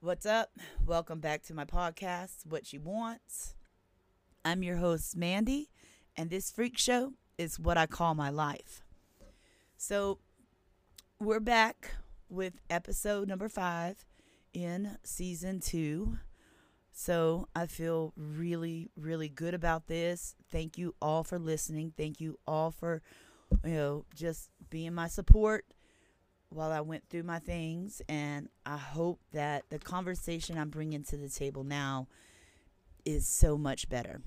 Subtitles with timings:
[0.00, 0.50] What's up?
[0.86, 3.56] Welcome back to my podcast, What She Wants.
[4.44, 5.70] I'm your host, Mandy,
[6.16, 8.84] and this freak show is what I call my life.
[9.76, 10.20] So,
[11.18, 11.96] we're back
[12.28, 14.06] with episode number five
[14.54, 16.18] in season two.
[16.92, 20.36] So, I feel really, really good about this.
[20.48, 21.92] Thank you all for listening.
[21.96, 23.02] Thank you all for,
[23.64, 25.64] you know, just being my support
[26.50, 28.02] while I went through my things.
[28.08, 32.08] And I hope that the conversation I'm bringing to the table now
[33.04, 34.20] is so much better.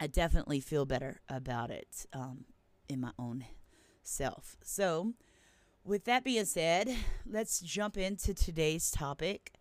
[0.00, 2.44] I definitely feel better about it um,
[2.88, 3.44] in my own
[4.02, 4.56] self.
[4.62, 5.14] So,
[5.84, 6.88] with that being said,
[7.26, 9.52] let's jump into today's topic.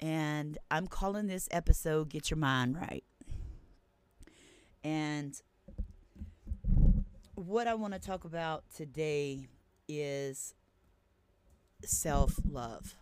[0.00, 3.04] And I'm calling this episode Get Your Mind Right.
[4.84, 5.40] And
[7.34, 9.48] what I want to talk about today
[9.88, 10.54] is
[11.84, 12.96] self love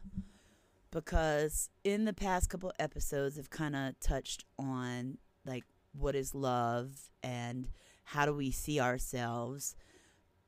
[0.90, 7.10] because in the past couple episodes I've kind of touched on like what is love
[7.22, 7.68] and
[8.04, 9.74] how do we see ourselves.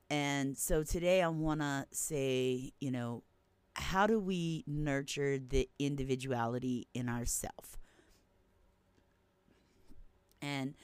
[0.09, 3.23] And so today I want to say you know
[3.75, 7.77] how do we nurture the individuality in ourself?
[10.41, 10.75] And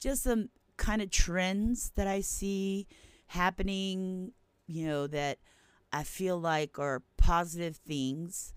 [0.00, 2.86] just some kind of trends that I see
[3.26, 4.32] happening
[4.66, 5.38] you know that
[5.92, 8.54] I feel like are positive things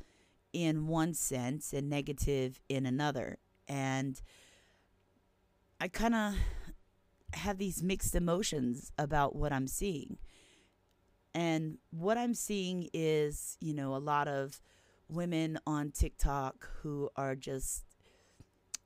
[0.53, 3.37] in one sense and negative in another.
[3.67, 4.21] And
[5.81, 6.35] I kind of
[7.33, 10.17] have these mixed emotions about what I'm seeing.
[11.33, 14.61] And what I'm seeing is, you know, a lot of
[15.09, 17.83] women on TikTok who are just,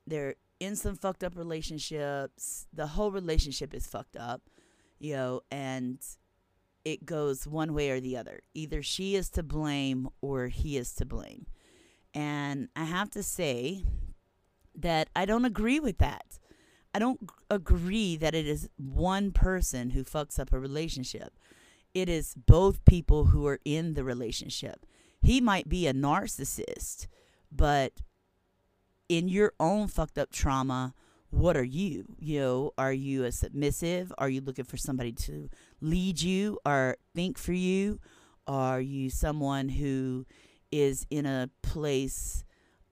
[0.06, 2.66] they're in some fucked up relationships.
[2.72, 4.42] The whole relationship is fucked up,
[4.98, 5.98] you know, and
[6.84, 8.40] it goes one way or the other.
[8.54, 11.46] Either she is to blame or he is to blame.
[12.14, 13.84] And I have to say
[14.74, 16.38] that I don't agree with that.
[16.94, 21.38] I don't agree that it is one person who fucks up a relationship.
[21.94, 24.86] It is both people who are in the relationship.
[25.22, 27.06] He might be a narcissist,
[27.52, 27.92] but
[29.08, 30.94] in your own fucked up trauma,
[31.30, 32.16] what are you?
[32.18, 34.12] You know, are you a submissive?
[34.18, 35.48] Are you looking for somebody to
[35.80, 38.00] lead you or think for you?
[38.46, 40.26] Are you someone who
[40.72, 42.44] is in a place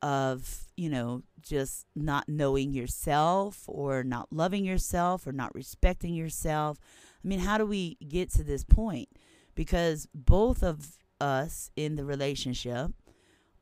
[0.03, 6.79] of, you know, just not knowing yourself or not loving yourself or not respecting yourself?
[7.25, 9.09] I mean, how do we get to this point?
[9.55, 12.93] Because both of us in the relationship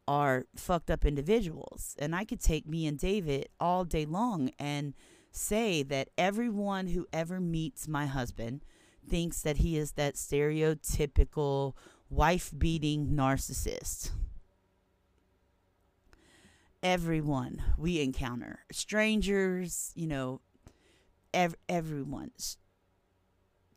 [0.07, 1.97] are fucked up individuals.
[1.99, 4.95] And I could take me and David all day long and
[5.31, 8.65] say that everyone who ever meets my husband
[9.09, 11.75] thinks that he is that stereotypical
[12.11, 14.11] wife beating narcissist.
[16.83, 20.41] Everyone we encounter, strangers, you know,
[21.35, 22.31] ev- everyone,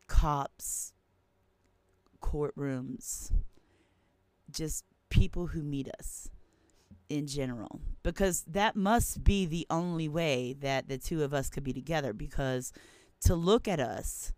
[0.07, 0.93] cops,
[2.21, 3.31] courtrooms,
[4.51, 6.29] just people who meet us
[7.09, 11.63] in general because that must be the only way that the two of us could
[11.63, 12.71] be together because
[13.19, 14.31] to look at us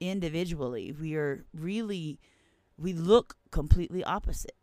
[0.00, 2.18] individually we are really
[2.78, 4.56] we look completely opposite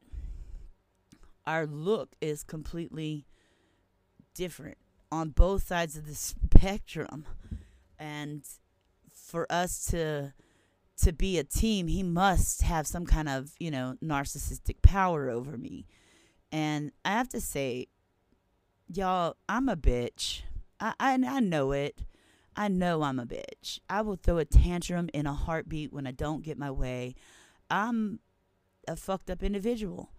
[1.46, 3.26] our look is completely
[4.34, 4.78] different
[5.12, 7.26] on both sides of the spectrum
[7.98, 8.44] and
[9.14, 10.34] for us to
[10.98, 15.58] to be a team, he must have some kind of, you know, narcissistic power over
[15.58, 15.86] me.
[16.52, 17.88] And I have to say,
[18.92, 20.42] y'all, I'm a bitch.
[20.80, 22.00] I, I, I know it.
[22.58, 23.80] I know I'm a bitch.
[23.88, 27.14] I will throw a tantrum in a heartbeat when I don't get my way.
[27.70, 28.20] I'm
[28.88, 30.12] a fucked up individual.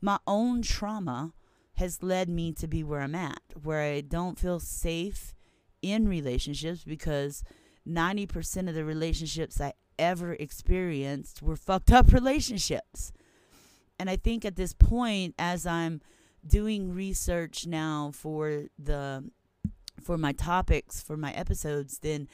[0.00, 1.34] My own trauma
[1.74, 5.34] has led me to be where I'm at, where I don't feel safe
[5.82, 7.44] in relationships because
[7.86, 13.12] 90% of the relationships I ever experienced were fucked up relationships.
[13.98, 16.00] And I think at this point, as I'm
[16.46, 19.30] doing research now for the
[20.02, 22.28] for my topics for my episodes, then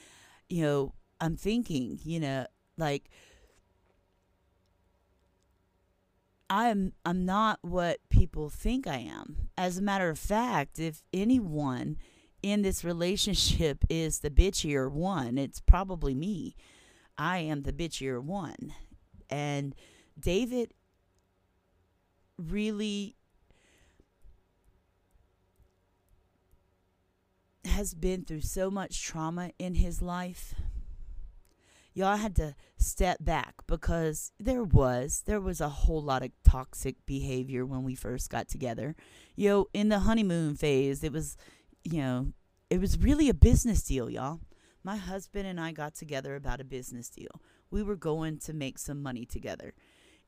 [0.49, 3.11] you know I'm thinking, you know, like
[6.51, 9.51] I'm I'm not what people think I am.
[9.57, 11.97] As a matter of fact, if anyone
[12.43, 16.55] in this relationship is the bitchier one, it's probably me.
[17.17, 18.73] I am the bitchier one.
[19.29, 19.75] And
[20.19, 20.73] David
[22.39, 23.17] really
[27.69, 30.55] has been through so much trauma in his life.
[31.95, 36.95] y'all had to step back because there was there was a whole lot of toxic
[37.07, 38.95] behavior when we first got together.
[39.35, 41.37] You know, in the honeymoon phase, it was,
[41.83, 42.33] you know,
[42.71, 44.41] it was really a business deal, y'all.
[44.85, 47.41] My husband and I got together about a business deal.
[47.71, 49.75] We were going to make some money together.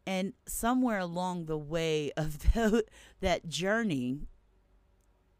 [0.06, 2.84] And somewhere along the way of the,
[3.20, 4.20] that journey,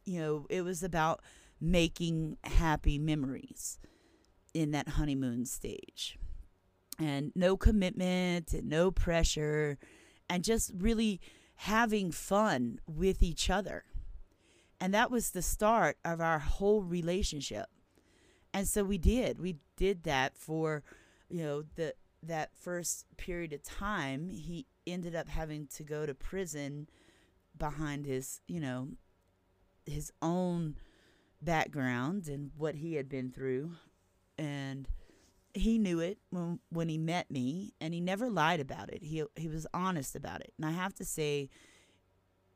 [0.05, 1.21] you know, it was about
[1.61, 3.79] making happy memories
[4.55, 6.19] in that honeymoon stage.
[6.99, 9.79] And no commitment and no pressure,
[10.29, 11.21] and just really
[11.57, 13.85] having fun with each other.
[14.81, 17.67] And that was the start of our whole relationship.
[18.53, 19.39] And so we did.
[19.39, 20.83] We did that for,
[21.29, 24.29] you know, the that first period of time.
[24.29, 26.89] He ended up having to go to prison
[27.57, 28.89] behind his, you know,
[29.87, 30.77] his own
[31.43, 33.73] background and what he had been through
[34.39, 34.89] and
[35.55, 39.03] he knew it when when he met me and he never lied about it.
[39.03, 40.53] He he was honest about it.
[40.57, 41.51] And I have to say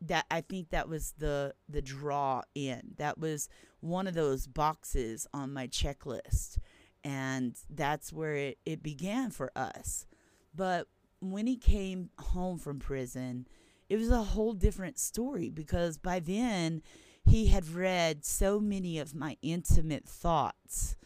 [0.00, 2.94] that I think that was the the draw in.
[2.98, 3.48] That was
[3.80, 6.58] one of those boxes on my checklist.
[7.02, 10.06] And that's where it, it began for us.
[10.54, 10.86] But
[11.20, 13.46] when he came home from prison,
[13.90, 16.82] it was a whole different story because by then
[17.24, 20.96] he had read so many of my intimate thoughts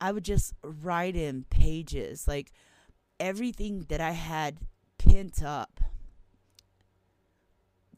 [0.00, 2.52] I would just write in pages, like
[3.18, 4.58] everything that I had
[4.98, 5.80] pent up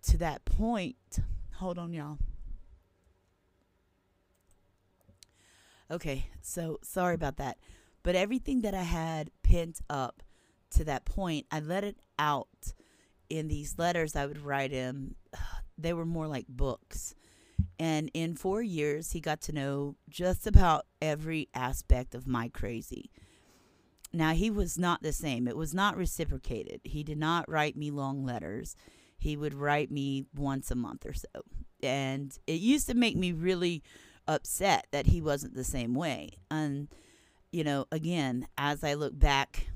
[0.02, 1.18] to that point.
[1.56, 2.18] Hold on, y'all.
[5.90, 7.58] Okay, so sorry about that.
[8.02, 10.22] But everything that I had pent up
[10.70, 12.74] to that point, I let it out
[13.28, 15.14] in these letters I would write in.
[15.76, 17.14] They were more like books.
[17.78, 23.10] And in four years, he got to know just about every aspect of my crazy.
[24.12, 25.46] Now, he was not the same.
[25.46, 26.80] It was not reciprocated.
[26.82, 28.74] He did not write me long letters.
[29.18, 31.28] He would write me once a month or so.
[31.82, 33.82] And it used to make me really
[34.26, 36.30] upset that he wasn't the same way.
[36.50, 36.88] And,
[37.52, 39.68] you know, again, as I look back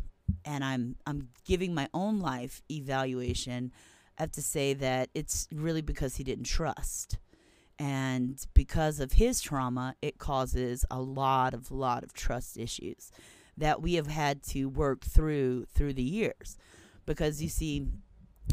[0.45, 3.73] and I'm I'm giving my own life evaluation,
[4.19, 7.19] I have to say that it's really because he didn't trust
[7.79, 13.11] and because of his trauma it causes a lot of lot of trust issues
[13.57, 16.57] that we have had to work through through the years.
[17.05, 17.87] Because you see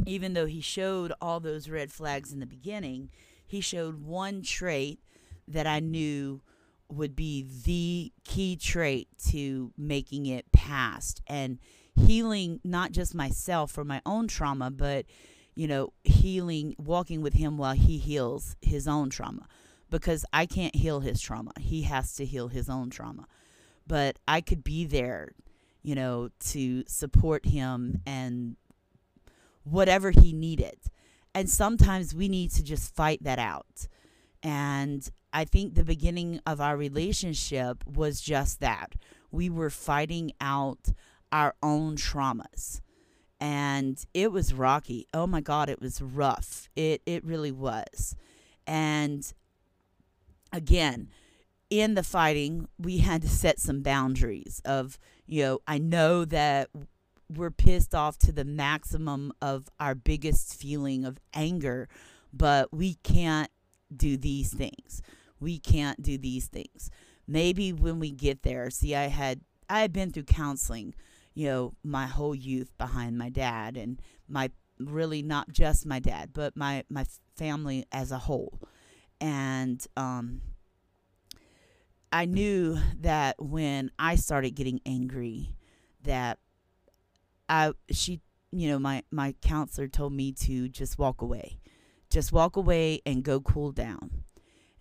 [0.05, 3.09] even though he showed all those red flags in the beginning
[3.45, 4.99] he showed one trait
[5.47, 6.41] that i knew
[6.89, 11.59] would be the key trait to making it past and
[11.95, 15.05] healing not just myself for my own trauma but
[15.59, 19.45] you know, healing, walking with him while he heals his own trauma
[19.89, 21.51] because I can't heal his trauma.
[21.59, 23.27] He has to heal his own trauma.
[23.85, 25.33] But I could be there,
[25.83, 28.55] you know, to support him and
[29.65, 30.79] whatever he needed.
[31.35, 33.89] And sometimes we need to just fight that out.
[34.41, 38.93] And I think the beginning of our relationship was just that.
[39.29, 40.93] We were fighting out
[41.33, 42.79] our own traumas
[43.39, 45.07] and it was rocky.
[45.13, 46.69] Oh my God, it was rough.
[46.75, 48.15] It it really was.
[48.67, 49.31] And
[50.51, 51.09] again,
[51.69, 56.69] in the fighting, we had to set some boundaries of, you know, I know that
[57.33, 61.87] we're pissed off to the maximum of our biggest feeling of anger,
[62.33, 63.51] but we can't
[63.95, 65.01] do these things.
[65.39, 66.89] We can't do these things.
[67.27, 70.95] Maybe when we get there, see, I had I had been through counseling
[71.39, 76.31] you know, my whole youth behind my dad and my really not just my dad,
[76.33, 77.05] but my my
[77.37, 78.59] family as a whole.
[79.21, 80.41] And um
[82.11, 85.55] I knew that when I started getting angry
[86.03, 86.39] that
[87.47, 88.19] I she
[88.51, 91.61] you know my my counselor told me to just walk away.
[92.09, 94.25] Just walk away and go cool down.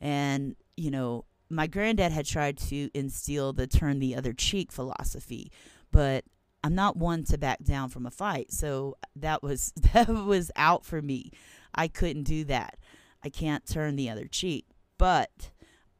[0.01, 5.53] And you know, my granddad had tried to instill the turn the other cheek philosophy,
[5.93, 6.25] but
[6.65, 8.53] I'm not one to back down from a fight.
[8.53, 11.31] So that was that was out for me.
[11.75, 12.79] I couldn't do that.
[13.25, 14.67] I can't turn the other cheek.
[14.99, 15.51] But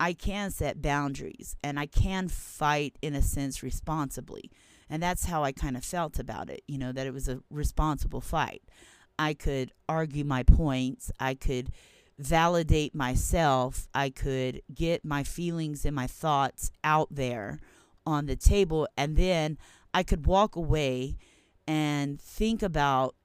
[0.01, 4.51] I can set boundaries and I can fight in a sense responsibly.
[4.91, 7.43] And that's how I kind of felt about it, you know, that it was a
[7.51, 8.63] responsible fight.
[9.19, 11.11] I could argue my points.
[11.19, 11.73] I could
[12.19, 13.89] validate myself.
[13.95, 17.59] I could get my feelings and my thoughts out there
[18.07, 18.89] on the table.
[18.97, 19.59] And then
[19.99, 21.17] I could walk away
[21.67, 23.17] and think about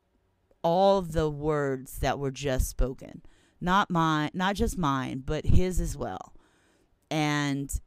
[0.63, 3.22] all the words that were just spoken.
[3.62, 6.34] Not mine, not just mine, but his as well.
[7.12, 7.80] And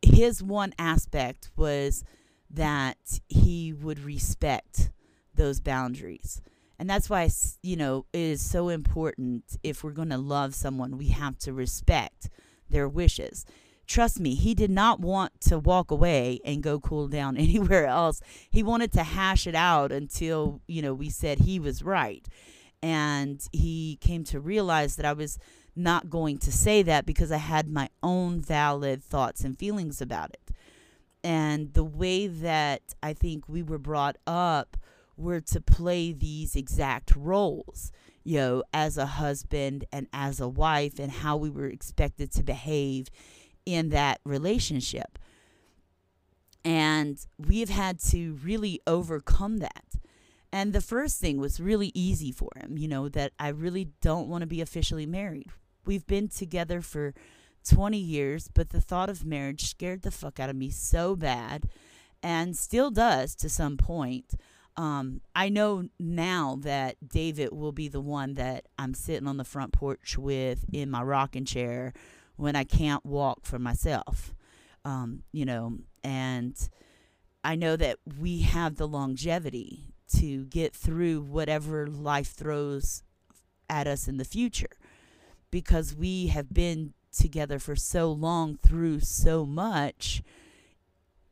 [0.00, 2.02] his one aspect was
[2.48, 4.90] that he would respect
[5.34, 6.40] those boundaries.
[6.78, 7.28] And that's why,
[7.62, 11.52] you know, it is so important if we're going to love someone, we have to
[11.52, 12.30] respect
[12.70, 13.44] their wishes.
[13.86, 18.20] Trust me, he did not want to walk away and go cool down anywhere else.
[18.50, 22.26] He wanted to hash it out until, you know, we said he was right.
[22.82, 25.38] And he came to realize that I was
[25.76, 30.30] not going to say that because I had my own valid thoughts and feelings about
[30.30, 30.50] it.
[31.22, 34.76] And the way that I think we were brought up
[35.16, 37.90] were to play these exact roles,
[38.24, 42.42] you know, as a husband and as a wife, and how we were expected to
[42.42, 43.08] behave
[43.66, 45.18] in that relationship.
[46.64, 49.84] And we've had to really overcome that.
[50.52, 54.28] And the first thing was really easy for him, you know, that I really don't
[54.28, 55.48] want to be officially married.
[55.84, 57.12] We've been together for
[57.68, 61.68] 20 years, but the thought of marriage scared the fuck out of me so bad
[62.22, 64.34] and still does to some point.
[64.76, 69.44] Um, I know now that David will be the one that I'm sitting on the
[69.44, 71.92] front porch with in my rocking chair
[72.36, 74.34] when I can't walk for myself.
[74.84, 76.56] Um, you know, and
[77.42, 83.02] I know that we have the longevity to get through whatever life throws
[83.68, 84.76] at us in the future
[85.50, 90.22] because we have been together for so long through so much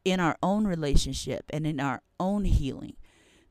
[0.04, 2.94] in our own relationship and in our own healing.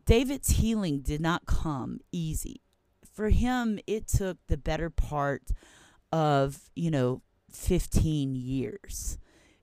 [0.05, 2.61] David's healing did not come easy.
[3.13, 5.43] For him, it took the better part
[6.11, 9.17] of, you know, 15 years.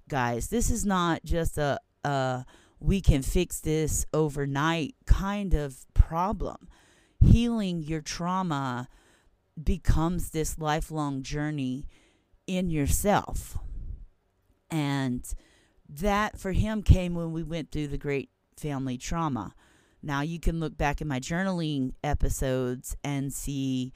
[0.09, 2.45] Guys, this is not just a, a
[2.81, 6.69] we can fix this overnight kind of problem.
[7.21, 8.89] Healing your trauma
[9.63, 11.87] becomes this lifelong journey
[12.47, 13.59] in yourself.
[14.71, 15.25] And
[15.89, 19.55] that for him came when we went through the great family trauma.
[20.03, 23.93] Now you can look back in my journaling episodes and see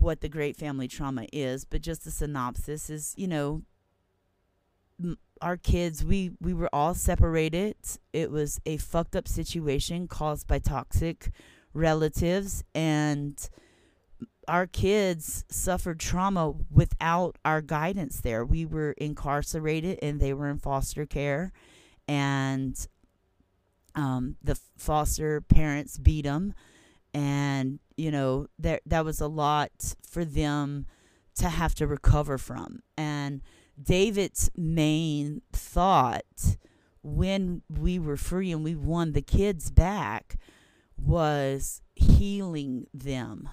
[0.00, 3.62] what the great family trauma is, but just a synopsis is, you know,
[5.40, 7.76] our kids we we were all separated.
[8.12, 11.30] It was a fucked up situation caused by toxic
[11.72, 13.48] relatives and
[14.48, 18.44] our kids suffered trauma without our guidance there.
[18.44, 21.52] We were incarcerated and they were in foster care
[22.08, 22.74] and
[23.94, 26.54] um, the foster parents beat them
[27.12, 30.86] and you know that that was a lot for them
[31.36, 32.80] to have to recover from.
[32.96, 33.42] And
[33.80, 36.56] David's main thought
[37.02, 40.36] when we were free and we won the kids back
[40.96, 43.48] was healing them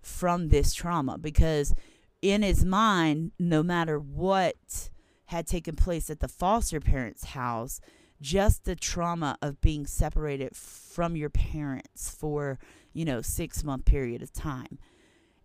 [0.00, 1.18] from this trauma.
[1.18, 1.74] Because
[2.22, 4.90] in his mind no matter what
[5.26, 7.80] had taken place at the foster parents house
[8.20, 12.58] just the trauma of being separated from your parents for
[12.96, 14.78] you know, six month period of time.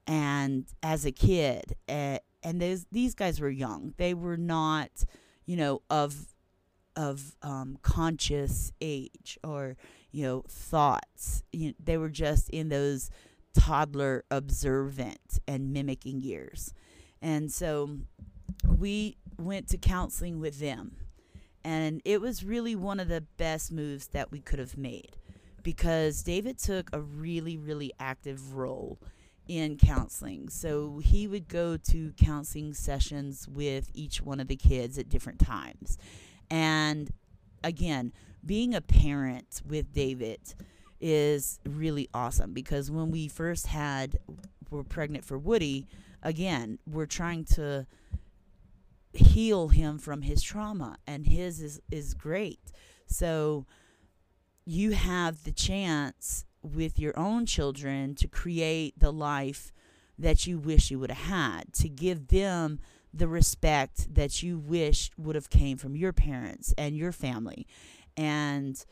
[0.07, 3.93] And as a kid, uh, and those, these guys were young.
[3.97, 4.89] They were not,
[5.45, 6.33] you know, of
[6.97, 9.77] of um, conscious age or
[10.11, 11.43] you know thoughts.
[11.51, 13.09] You know, they were just in those
[13.53, 16.73] toddler observant and mimicking years.
[17.21, 17.97] And so
[18.65, 20.95] we went to counseling with them.
[21.63, 25.17] And it was really one of the best moves that we could have made
[25.63, 28.99] because David took a really, really active role
[29.47, 30.49] in counseling.
[30.49, 35.39] So he would go to counseling sessions with each one of the kids at different
[35.39, 35.97] times.
[36.49, 37.11] And
[37.63, 38.13] again,
[38.45, 40.39] being a parent with David
[40.99, 44.19] is really awesome because when we first had
[44.69, 45.87] were pregnant for Woody,
[46.23, 47.85] again, we're trying to
[49.13, 52.71] heal him from his trauma and his is is great.
[53.07, 53.65] So
[54.65, 59.71] you have the chance with your own children to create the life
[60.17, 62.79] that you wish you would have had, to give them
[63.13, 67.67] the respect that you wish would have came from your parents and your family.
[68.15, 68.83] And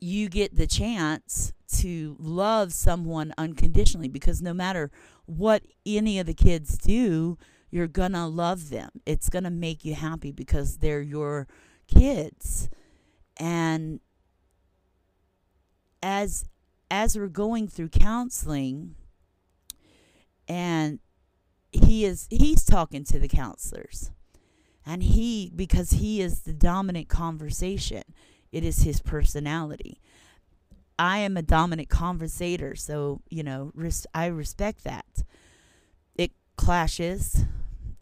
[0.00, 4.90] you get the chance to love someone unconditionally because no matter
[5.24, 7.38] what any of the kids do,
[7.70, 8.90] you're to love them.
[9.06, 11.48] It's to make you happy because they're your
[11.88, 12.68] kids.
[13.38, 14.00] And
[16.02, 16.44] as
[16.90, 18.94] as we're going through counseling
[20.48, 20.98] and
[21.70, 24.10] he is he's talking to the counselors.
[24.84, 28.02] And he because he is the dominant conversation
[28.50, 30.00] it is his personality.
[30.98, 35.22] I am a dominant conversator so you know res- i respect that.
[36.14, 37.44] It clashes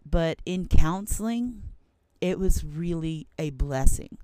[0.04, 1.62] but in counseling
[2.20, 4.18] it was really a blessing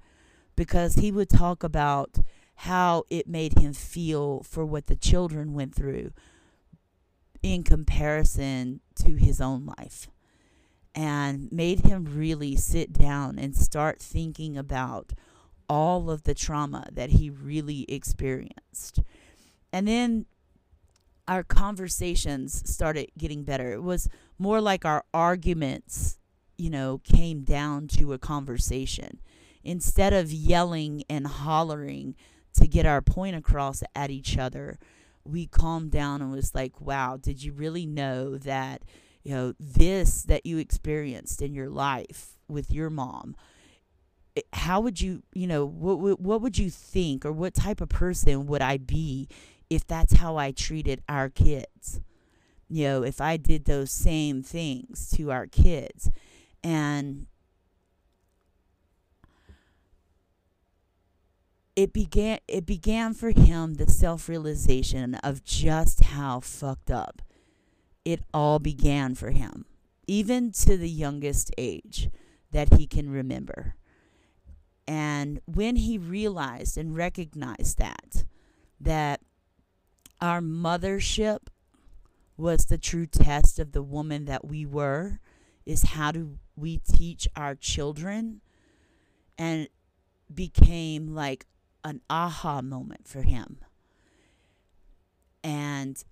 [0.57, 2.19] because he would talk about
[2.57, 6.11] how it made him feel for what the children went through
[7.43, 10.09] in comparison to his own life
[10.95, 15.13] and made him really sit down and start thinking about
[15.69, 19.01] all of the trauma that he really experienced.
[19.73, 20.25] And then
[21.29, 23.73] our conversations started getting better.
[23.73, 24.09] It was
[24.39, 26.19] more like our arguments,
[26.57, 29.21] you know, came down to a conversation.
[29.63, 32.15] Instead of yelling and hollering
[32.57, 34.79] to get our point across at each other,
[35.25, 38.83] we calmed down and was like, wow, did you really know that,
[39.23, 43.37] you know, this that you experienced in your life with your mom?
[44.37, 47.89] Eh, how would you, you know, what, what would you think or what type of
[47.89, 49.29] person would I be
[49.71, 52.01] if that's how I treated our kids.
[52.69, 56.11] You know, if I did those same things to our kids.
[56.63, 57.27] And
[61.77, 67.23] it began it began for him the self-realization of just how fucked up
[68.05, 69.67] it all began for him
[70.07, 72.11] even to the youngest age
[72.53, 73.75] that he can remember.
[74.87, 78.25] And when he realized and recognized that
[78.81, 79.21] that
[80.21, 81.49] our mothership
[82.37, 85.19] was the true test of the woman that we were
[85.65, 88.41] is how do we teach our children
[89.37, 89.69] and
[90.33, 91.47] became like
[91.87, 93.59] an aha moment for him.
[95.45, 96.03] And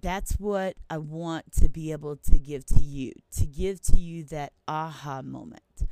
[0.00, 4.24] that's what I want to be able to give to you to give to you
[4.24, 5.86] that aha moment.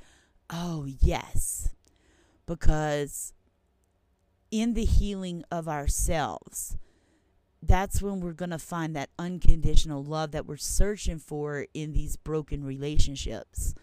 [0.48, 1.68] Oh yes.
[2.46, 3.34] Because
[4.50, 6.78] in the healing of ourselves,
[7.62, 12.16] that's when we're going to find that unconditional love that we're searching for in these
[12.16, 13.74] broken relationships.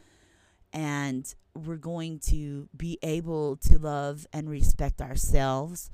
[0.74, 5.90] And we're going to be able to love and respect ourselves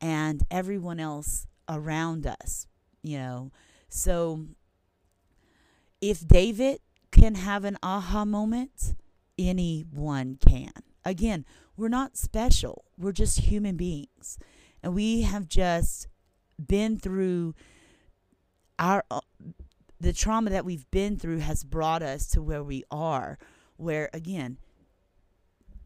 [0.00, 2.66] and everyone else around us,
[3.02, 3.52] you know.
[3.88, 4.46] So
[6.00, 8.94] if David can have an aha moment,
[9.38, 10.72] anyone can.
[11.04, 11.44] Again,
[11.76, 12.84] we're not special.
[12.98, 14.38] We're just human beings.
[14.82, 16.08] And we have just
[16.58, 17.54] been through
[18.78, 19.20] our uh,
[20.00, 23.38] the trauma that we've been through has brought us to where we are
[23.76, 24.58] where again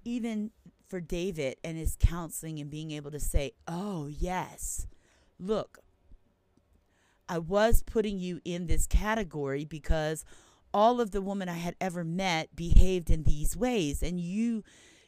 [0.07, 0.51] even
[0.87, 4.87] for David and his counseling and being able to say, "Oh, yes.
[5.39, 5.81] Look,
[7.29, 10.25] I was putting you in this category because
[10.73, 14.63] all of the women I had ever met behaved in these ways and you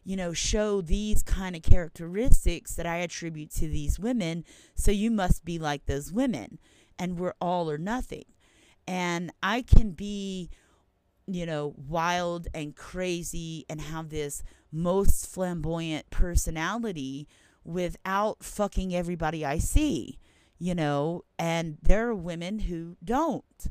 [0.09, 4.43] you know, show these kind of characteristics that I attribute to these women.
[4.75, 6.59] So you must be like those women.
[6.99, 8.25] And we're all or nothing.
[8.87, 10.49] And I can be,
[11.27, 17.29] you know, wild and crazy and have this most flamboyant personality
[17.65, 20.19] without fucking everybody I see,
[20.59, 21.25] you know.
[21.39, 23.69] And there are women who don't.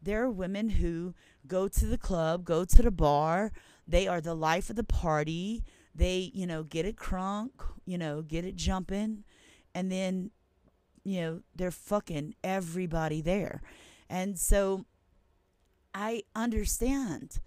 [0.00, 1.14] There are women who
[1.46, 3.52] go to the club, go to the bar,
[3.86, 5.64] they are the life of the party.
[5.94, 7.50] They, you know, get it crunk,
[7.84, 9.24] you know, get it jumping,
[9.74, 10.30] and then,
[11.04, 13.60] you know, they're fucking everybody there.
[14.08, 14.86] And so
[15.94, 17.40] I understand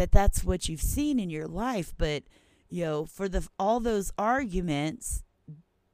[0.00, 2.22] that that's what you've seen in your life, but,
[2.70, 5.22] you know, for the all those arguments,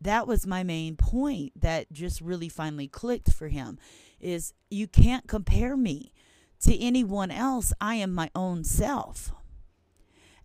[0.00, 3.80] that was my main point that just really finally clicked for him
[4.20, 6.12] is you can't compare me
[6.60, 7.72] to anyone else.
[7.80, 9.32] I am my own self.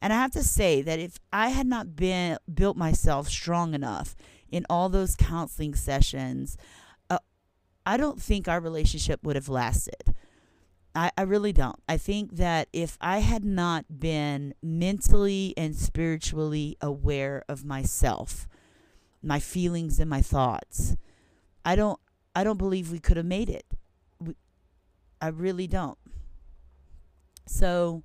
[0.02, 4.16] And I have to say that if I had not been built myself strong enough
[4.50, 6.58] in all those counseling sessions,
[7.12, 7.20] uh,
[7.86, 10.11] I don't think our relationship would have lasted.
[10.94, 11.82] I, I really don't.
[11.88, 18.48] I think that if I had not been mentally and spiritually aware of myself,
[19.24, 20.98] my feelings and my thoughts,
[21.64, 22.00] I don't
[22.36, 23.66] I don't believe we could have made it.
[24.20, 24.36] We,
[25.22, 25.98] I really don't.
[27.46, 28.04] So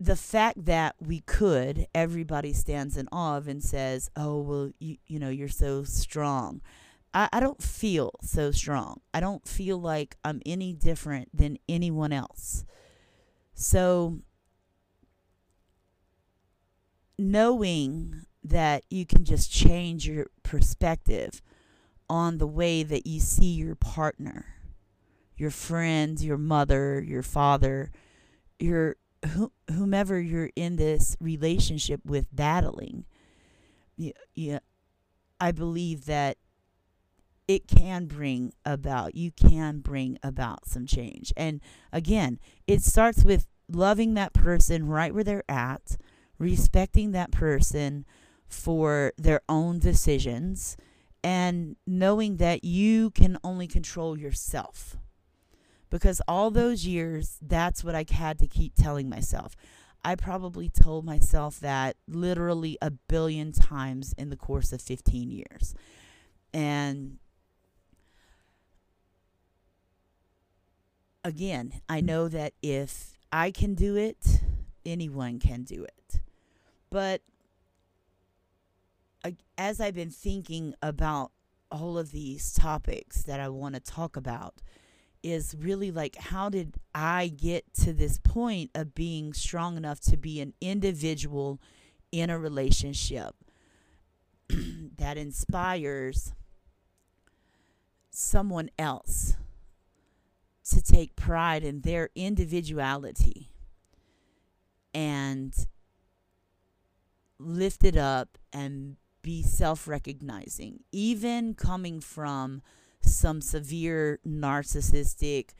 [0.00, 4.96] the fact that we could, everybody stands in awe of and says, "Oh, well, you
[5.06, 6.60] you know, you're so strong."
[7.18, 9.00] I, I don't feel so strong.
[9.12, 12.64] I don't feel like I'm any different than anyone else.
[13.54, 14.20] So
[17.18, 21.42] knowing that you can just change your perspective
[22.08, 24.46] on the way that you see your partner,
[25.36, 27.90] your friends, your mother, your father,
[28.60, 28.94] your
[29.68, 33.06] whomever you're in this relationship with battling,
[33.96, 34.60] yeah, yeah,
[35.40, 36.38] I believe that
[37.48, 41.32] it can bring about, you can bring about some change.
[41.36, 41.60] And
[41.92, 45.96] again, it starts with loving that person right where they're at,
[46.38, 48.04] respecting that person
[48.46, 50.76] for their own decisions,
[51.24, 54.96] and knowing that you can only control yourself.
[55.90, 59.56] Because all those years, that's what I had to keep telling myself.
[60.04, 65.74] I probably told myself that literally a billion times in the course of 15 years.
[66.52, 67.18] And
[71.28, 74.40] again, I know that if I can do it,
[74.84, 76.20] anyone can do it.
[76.90, 77.20] But
[79.58, 81.32] as I've been thinking about
[81.70, 84.62] all of these topics that I want to talk about,
[85.22, 90.16] is really like how did I get to this point of being strong enough to
[90.16, 91.60] be an individual
[92.12, 93.34] in a relationship
[94.48, 96.32] that inspires
[98.10, 99.36] someone else
[100.70, 103.50] to take pride in their individuality
[104.94, 105.54] and
[107.38, 112.62] lift it up and be self recognizing, even coming from
[113.00, 115.50] some severe narcissistic,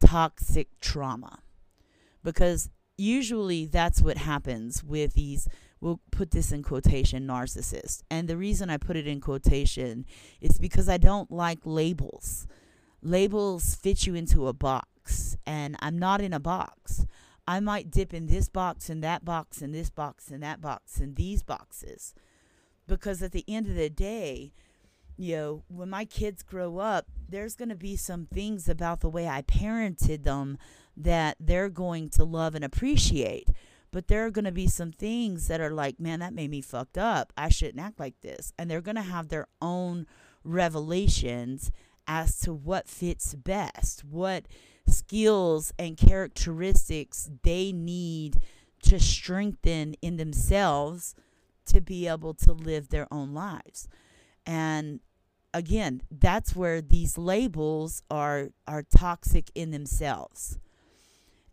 [0.00, 1.40] toxic trauma.
[2.22, 5.48] Because usually that's what happens with these,
[5.80, 8.02] we'll put this in quotation, narcissists.
[8.10, 10.06] And the reason I put it in quotation
[10.40, 12.46] is because I don't like labels.
[13.02, 17.06] Labels fit you into a box, and I'm not in a box.
[17.46, 21.00] I might dip in this box and that box and this box and that box
[21.00, 22.14] and these boxes.
[22.86, 24.52] Because at the end of the day,
[25.16, 29.08] you know, when my kids grow up, there's going to be some things about the
[29.08, 30.58] way I parented them
[30.96, 33.48] that they're going to love and appreciate.
[33.90, 36.60] But there are going to be some things that are like, man, that made me
[36.60, 37.32] fucked up.
[37.36, 38.52] I shouldn't act like this.
[38.58, 40.06] And they're going to have their own
[40.44, 41.70] revelations
[42.10, 44.46] as to what fits best, what
[44.88, 48.40] skills and characteristics they need
[48.82, 51.14] to strengthen in themselves
[51.66, 53.86] to be able to live their own lives.
[54.44, 54.98] And
[55.54, 60.58] again, that's where these labels are are toxic in themselves.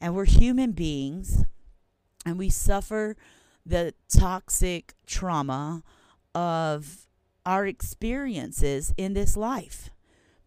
[0.01, 1.45] And we're human beings
[2.25, 3.15] and we suffer
[3.63, 5.83] the toxic trauma
[6.33, 7.05] of
[7.45, 9.91] our experiences in this life.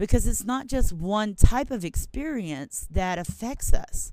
[0.01, 4.13] Because it's not just one type of experience that affects us.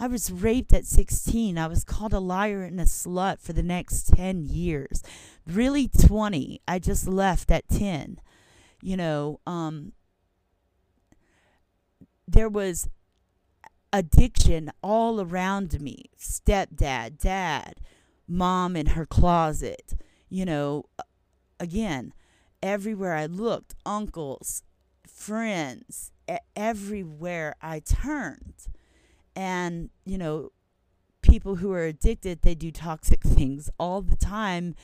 [0.00, 1.58] I was raped at 16.
[1.58, 5.02] I was called a liar and a slut for the next 10 years.
[5.46, 6.62] Really 20.
[6.66, 8.20] I just left at 10
[8.82, 9.92] you know, um,
[12.26, 12.88] there was
[13.92, 17.80] addiction all around me stepdad, dad,
[18.26, 19.94] mom in her closet,
[20.28, 20.84] you know,
[21.58, 22.12] again,
[22.62, 24.62] everywhere I looked, uncles,
[25.18, 26.12] friends,
[26.54, 28.68] everywhere I turned.
[29.34, 30.52] And, you know,
[31.22, 34.74] people who are addicted, they do toxic things all the time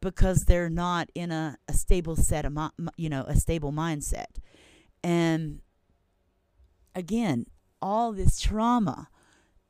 [0.00, 2.56] because they're not in a, a stable set of
[2.96, 4.38] you know a stable mindset
[5.04, 5.60] and
[6.94, 7.46] again
[7.82, 9.08] all this trauma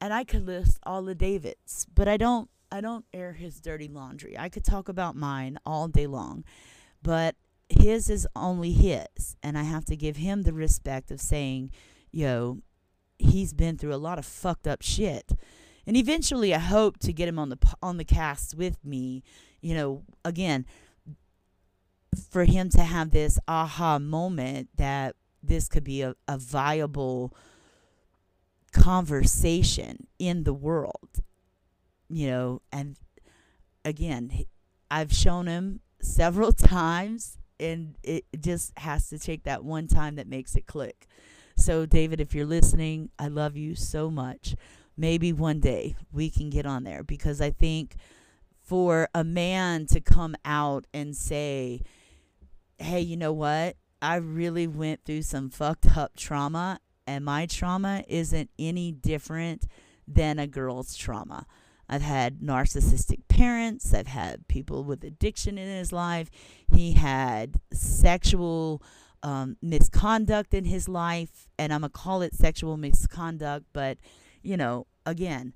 [0.00, 3.88] and i could list all the davids but i don't i don't air his dirty
[3.88, 6.44] laundry i could talk about mine all day long
[7.02, 7.34] but
[7.70, 11.70] his is only his and i have to give him the respect of saying
[12.10, 12.58] yo
[13.18, 15.32] he's been through a lot of fucked up shit.
[15.86, 19.22] And eventually i hope to get him on the on the cast with me
[19.60, 20.66] you know, again,
[22.30, 27.34] for him to have this aha moment that this could be a, a viable
[28.72, 31.22] conversation in the world,
[32.08, 32.96] you know, and
[33.84, 34.44] again,
[34.90, 40.26] I've shown him several times and it just has to take that one time that
[40.26, 41.06] makes it click.
[41.56, 44.56] So, David, if you're listening, I love you so much.
[44.96, 47.96] Maybe one day we can get on there because I think
[48.62, 51.82] for a man to come out and say,
[52.78, 53.76] hey, you know what?
[54.02, 59.66] I really went through some fucked up trauma, and my trauma isn't any different
[60.08, 61.46] than a girl's trauma.
[61.92, 63.92] I've had narcissistic parents.
[63.92, 66.30] I've had people with addiction in his life.
[66.72, 68.80] He had sexual
[69.24, 73.98] um, misconduct in his life, and I'm going to call it sexual misconduct, but,
[74.40, 75.52] you know, again,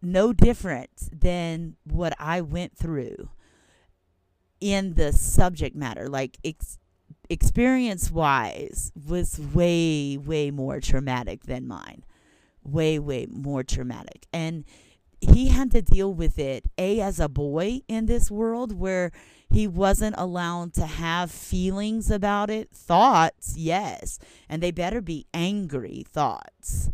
[0.00, 3.30] no different than what I went through
[4.60, 6.08] in the subject matter.
[6.08, 6.78] Like, ex-
[7.28, 12.04] experience wise, was way, way more traumatic than mine.
[12.62, 14.26] Way, way more traumatic.
[14.32, 14.64] And
[15.20, 19.12] he had to deal with it a as a boy in this world where
[19.48, 26.04] he wasn't allowed to have feelings about it thoughts yes and they better be angry
[26.08, 26.90] thoughts.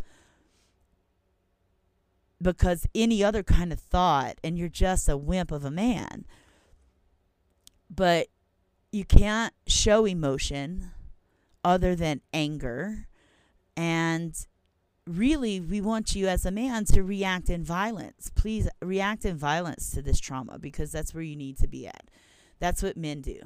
[2.41, 6.25] Because any other kind of thought and you're just a wimp of a man.
[7.89, 8.27] But
[8.91, 10.91] you can't show emotion
[11.63, 13.07] other than anger
[13.75, 14.35] and
[15.07, 18.31] really we want you as a man to react in violence.
[18.35, 22.09] Please react in violence to this trauma because that's where you need to be at.
[22.59, 23.39] That's what men do.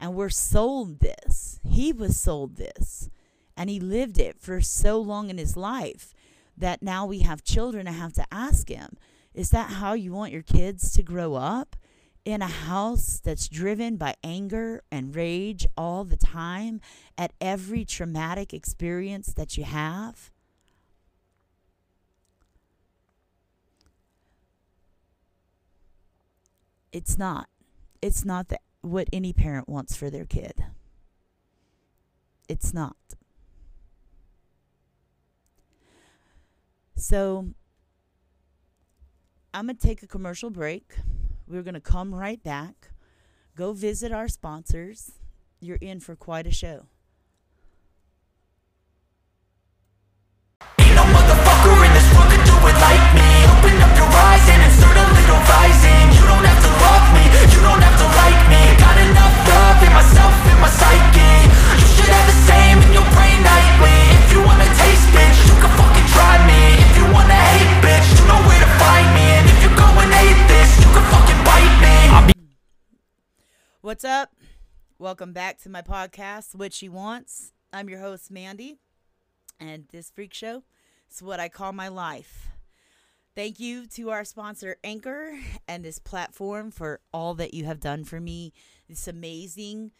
[0.00, 1.58] And we're sold this.
[1.64, 3.10] He was sold this.
[3.56, 6.14] And he lived it for so long in his life
[6.56, 8.96] that now we have children and have to ask him
[9.34, 11.76] is that how you want your kids to grow up
[12.24, 16.80] in a house that's driven by anger and rage all the time
[17.16, 20.30] at every traumatic experience that you have
[26.92, 27.48] it's not.
[28.00, 30.64] It's not that what any parent wants for their kid.
[32.48, 32.96] It's not.
[36.96, 37.48] So
[39.54, 40.96] I'm going to take a commercial break.
[41.46, 42.90] We're going to come right back.
[43.56, 45.12] Go visit our sponsors.
[45.60, 46.86] You're in for quite a show.
[73.88, 74.34] What's up?
[74.98, 77.54] Welcome back to my podcast, What She Wants.
[77.72, 78.76] I'm your host, Mandy,
[79.58, 80.62] and this freak show
[81.10, 82.50] is what I call my life.
[83.34, 88.04] Thank you to our sponsor, Anchor, and this platform for all that you have done
[88.04, 88.52] for me.
[88.88, 89.92] It's amazing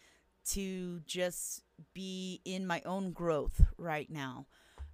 [0.51, 1.63] to just
[1.93, 4.45] be in my own growth right now.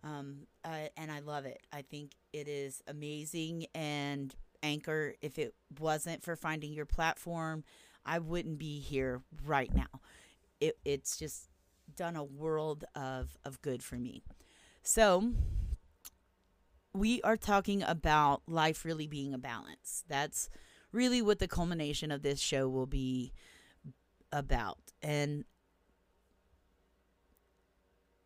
[0.03, 1.61] Um, uh, and I love it.
[1.71, 3.65] I think it is amazing.
[3.73, 7.63] And Anchor, if it wasn't for finding your platform,
[8.05, 10.01] I wouldn't be here right now.
[10.59, 11.49] It, it's just
[11.95, 14.23] done a world of, of good for me.
[14.83, 15.31] So,
[16.93, 20.03] we are talking about life really being a balance.
[20.07, 20.49] That's
[20.91, 23.33] really what the culmination of this show will be
[24.31, 24.79] about.
[25.01, 25.43] And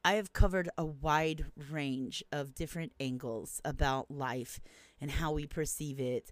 [0.04, 4.60] I have covered a wide range of different angles about life
[5.02, 6.32] and how we perceive it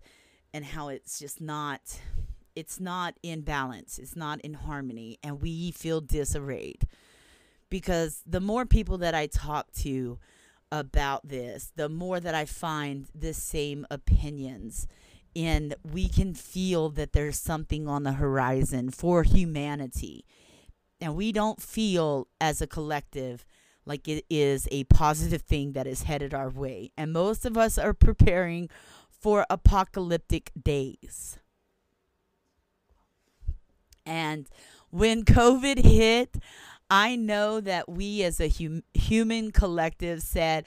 [0.53, 1.99] and how it's just not
[2.56, 6.88] it's not in balance, it's not in harmony and we feel disarrayed.
[7.69, 10.17] Because the more people that I talk to,
[10.71, 14.88] about this, the more that I find the same opinions.
[15.36, 20.25] And we can feel that there's something on the horizon for humanity.
[20.99, 23.45] And we don't feel as a collective
[23.88, 26.91] like it is a positive thing that is headed our way.
[26.97, 28.69] And most of us are preparing
[29.10, 31.39] for apocalyptic days.
[34.06, 34.47] And
[34.89, 36.38] when COVID hit,
[36.89, 40.65] I know that we as a hum- human collective said,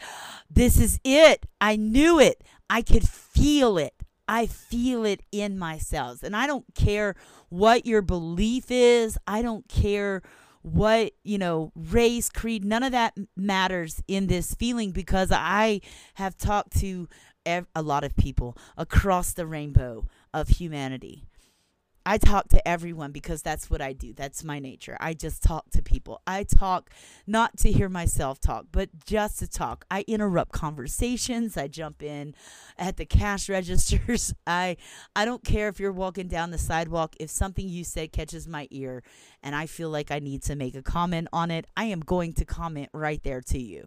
[0.50, 1.46] This is it.
[1.61, 2.42] I knew it.
[2.68, 3.94] I could feel it.
[4.28, 6.22] I feel it in myself.
[6.22, 7.16] And I don't care
[7.48, 9.18] what your belief is.
[9.26, 10.22] I don't care
[10.62, 15.81] what, you know, race, creed, none of that matters in this feeling because I
[16.14, 17.09] have talked to
[17.46, 21.27] a lot of people across the rainbow of humanity.
[22.11, 24.12] I talk to everyone because that's what I do.
[24.12, 24.96] That's my nature.
[24.99, 26.20] I just talk to people.
[26.27, 26.90] I talk
[27.25, 29.85] not to hear myself talk, but just to talk.
[29.92, 31.57] I interrupt conversations.
[31.57, 32.35] I jump in
[32.77, 34.35] at the cash registers.
[34.44, 34.77] I
[35.14, 38.66] I don't care if you're walking down the sidewalk if something you said catches my
[38.73, 39.05] ear
[39.40, 42.33] and I feel like I need to make a comment on it, I am going
[42.33, 43.87] to comment right there to you.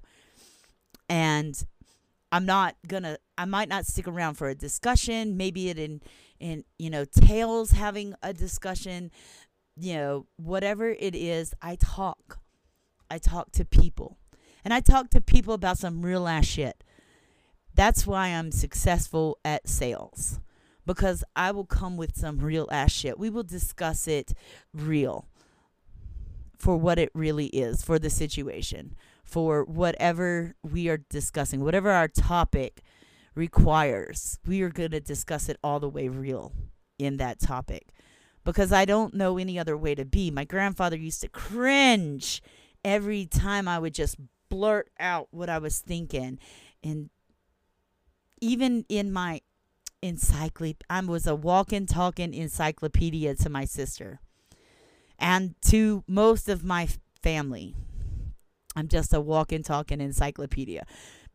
[1.09, 1.61] And
[2.33, 3.19] I'm not gonna.
[3.37, 5.37] I might not stick around for a discussion.
[5.37, 6.01] Maybe it in
[6.39, 9.11] in you know tails having a discussion.
[9.77, 12.39] You know whatever it is, I talk.
[13.07, 14.17] I talk to people,
[14.65, 16.83] and I talk to people about some real ass shit.
[17.75, 20.39] That's why I'm successful at sales
[20.87, 23.19] because I will come with some real ass shit.
[23.19, 24.33] We will discuss it
[24.73, 25.27] real
[26.57, 28.95] for what it really is for the situation
[29.33, 32.83] for whatever we are discussing, whatever our topic
[33.33, 34.37] requires.
[34.45, 36.53] We are going to discuss it all the way real
[36.99, 37.87] in that topic
[38.43, 40.29] because I don't know any other way to be.
[40.29, 42.43] My grandfather used to cringe
[42.85, 44.17] every time I would just
[44.49, 46.37] blurt out what I was thinking.
[46.83, 47.09] And
[48.39, 49.41] even in my
[50.03, 50.85] encyclopedia.
[50.91, 54.19] I was a walking, talking encyclopedia to my sister
[55.17, 56.87] and to most of my
[57.23, 57.73] family.
[58.75, 60.85] I'm just a walking, talking encyclopedia.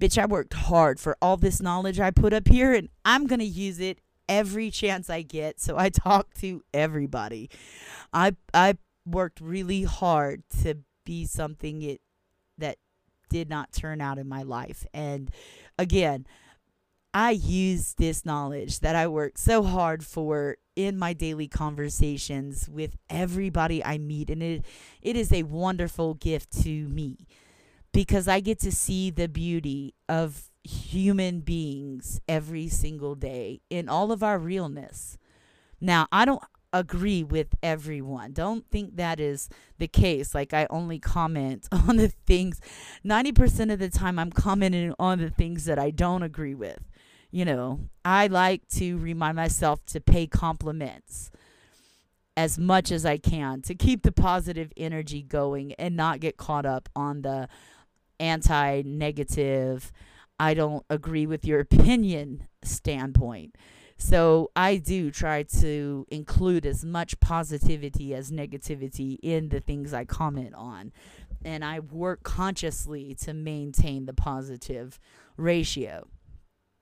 [0.01, 3.41] Bitch, I worked hard for all this knowledge I put up here, and I'm going
[3.41, 5.61] to use it every chance I get.
[5.61, 7.51] So I talk to everybody.
[8.13, 12.01] I I worked really hard to be something it
[12.59, 12.77] that
[13.31, 14.87] did not turn out in my life.
[14.93, 15.31] And
[15.79, 16.27] again,
[17.15, 22.97] I use this knowledge that I work so hard for in my daily conversations with
[23.11, 24.65] everybody I meet and it
[25.03, 27.27] it is a wonderful gift to me
[27.93, 34.13] because I get to see the beauty of human beings every single day in all
[34.13, 35.17] of our realness.
[35.81, 36.43] Now, I don't
[36.73, 38.33] agree with everyone.
[38.33, 40.35] Don't think that is the case.
[40.35, 42.61] Like I only comment on the things
[43.05, 46.81] 90% of the time I'm commenting on the things that I don't agree with
[47.31, 51.31] you know, I like to remind myself to pay compliments
[52.37, 56.65] as much as I can to keep the positive energy going and not get caught
[56.65, 57.49] up on the
[58.21, 59.93] anti negative,
[60.39, 63.57] I don't agree with your opinion standpoint.
[63.97, 70.05] So I do try to include as much positivity as negativity in the things I
[70.05, 70.93] comment on.
[71.45, 75.01] And I work consciously to maintain the positive
[75.37, 76.07] ratio.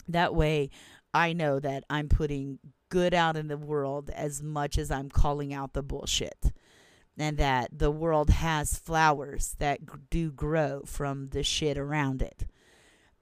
[0.09, 0.71] That way,
[1.13, 5.53] I know that I'm putting good out in the world as much as I'm calling
[5.53, 6.53] out the bullshit.
[7.19, 12.47] And that the world has flowers that do grow from the shit around it.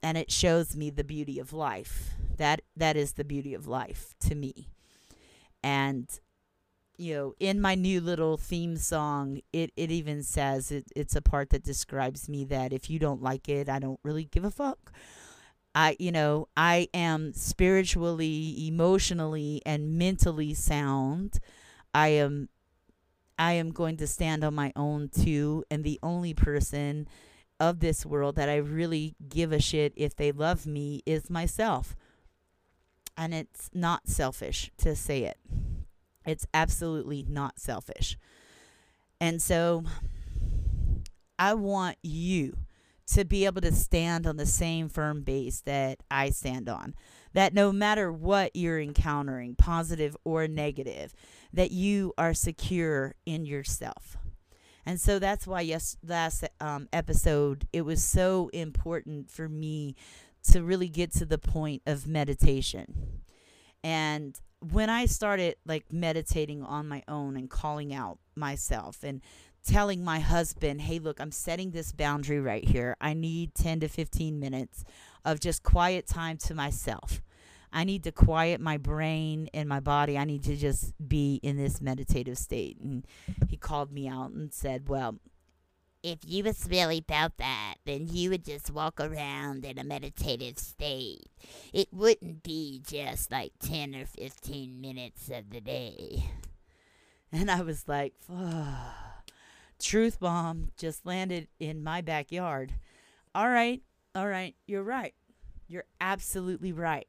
[0.02, 2.10] And it shows me the beauty of life.
[2.36, 4.68] That that is the beauty of life to me.
[5.62, 6.08] And
[6.96, 11.22] you know, in my new little theme song, it, it even says it, it's a
[11.22, 14.50] part that describes me that if you don't like it, I don't really give a
[14.50, 14.92] fuck.
[15.74, 21.40] I, you know, I am spiritually, emotionally, and mentally sound.
[21.92, 22.48] I am,
[23.38, 27.08] I am going to stand on my own too, and the only person
[27.58, 31.96] of this world that I really give a shit if they love me is myself.
[33.16, 35.38] And it's not selfish to say it.
[36.26, 38.18] It's absolutely not selfish.
[39.20, 39.84] And so
[41.38, 42.56] I want you
[43.06, 46.94] to be able to stand on the same firm base that I stand on.
[47.32, 51.14] That no matter what you're encountering, positive or negative,
[51.52, 54.16] that you are secure in yourself.
[54.86, 59.96] And so that's why yes last um, episode it was so important for me
[60.50, 63.22] to really get to the point of meditation.
[63.82, 69.20] And when I started like meditating on my own and calling out myself and
[69.64, 72.96] telling my husband, hey, look, I'm setting this boundary right here.
[73.00, 74.84] I need 10 to 15 minutes
[75.24, 77.22] of just quiet time to myself.
[77.72, 80.16] I need to quiet my brain and my body.
[80.16, 82.78] I need to just be in this meditative state.
[82.78, 83.04] And
[83.48, 85.16] he called me out and said, well,
[86.02, 90.58] if you was really about that, then you would just walk around in a meditative
[90.58, 91.30] state.
[91.72, 96.24] It wouldn't be just like 10 or 15 minutes of the day.
[97.32, 99.13] And I was like, oh
[99.80, 102.74] truth bomb just landed in my backyard.
[103.34, 103.82] All right,
[104.14, 105.14] all right, you're right.
[105.66, 107.08] You're absolutely right.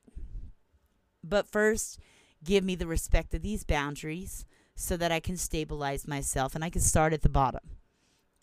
[1.23, 1.99] But first,
[2.43, 6.69] give me the respect of these boundaries so that I can stabilize myself and I
[6.69, 7.62] can start at the bottom.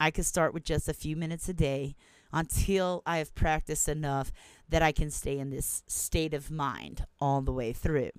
[0.01, 1.95] I can start with just a few minutes a day
[2.33, 4.33] until I have practiced enough
[4.69, 8.11] that I can stay in this state of mind all the way through.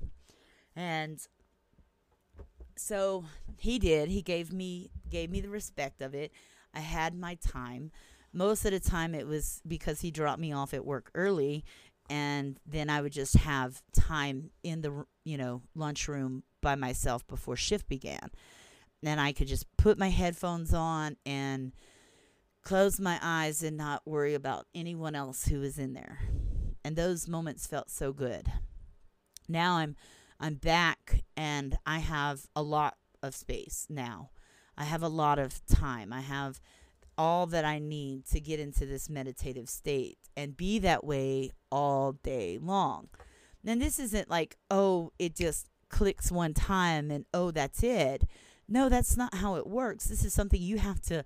[0.76, 1.20] And
[2.76, 3.26] so
[3.58, 4.10] he did.
[4.10, 6.32] He gave me gave me the respect of it.
[6.74, 7.92] I had my time.
[8.34, 11.64] Most of the time it was because he dropped me off at work early
[12.10, 17.56] and then I would just have time in the you know lunchroom by myself before
[17.56, 18.32] shift began.
[19.02, 21.74] Then I could just put my headphones on and
[22.64, 26.20] close my eyes and not worry about anyone else who was in there.
[26.86, 28.52] And those moments felt so good.
[29.50, 29.96] Now I'm
[30.44, 34.32] I'm back and I have a lot of space now.
[34.78, 36.12] I have a lot of time.
[36.12, 36.60] I have
[37.18, 42.12] all that I need to get into this meditative state and be that way all
[42.24, 43.08] day long.
[43.66, 48.26] And this isn't like, oh, it just clicks one time and oh, that's it.
[48.68, 50.08] No, that's not how it works.
[50.08, 51.24] This is something you have to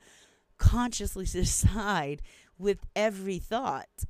[0.60, 2.22] consciously decide
[2.60, 4.06] with every thought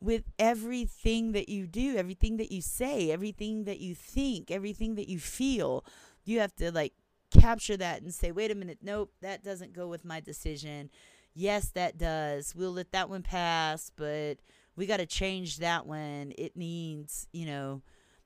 [0.00, 5.08] with everything that you do, everything that you say, everything that you think, everything that
[5.08, 5.84] you feel.
[6.24, 6.92] You have to like
[7.30, 10.90] capture that and say, wait a minute, nope, that doesn't go with my decision.
[11.34, 12.54] Yes, that does.
[12.54, 14.36] We'll let that one pass, but
[14.76, 16.32] we got to change that one.
[16.38, 17.82] It needs, you know,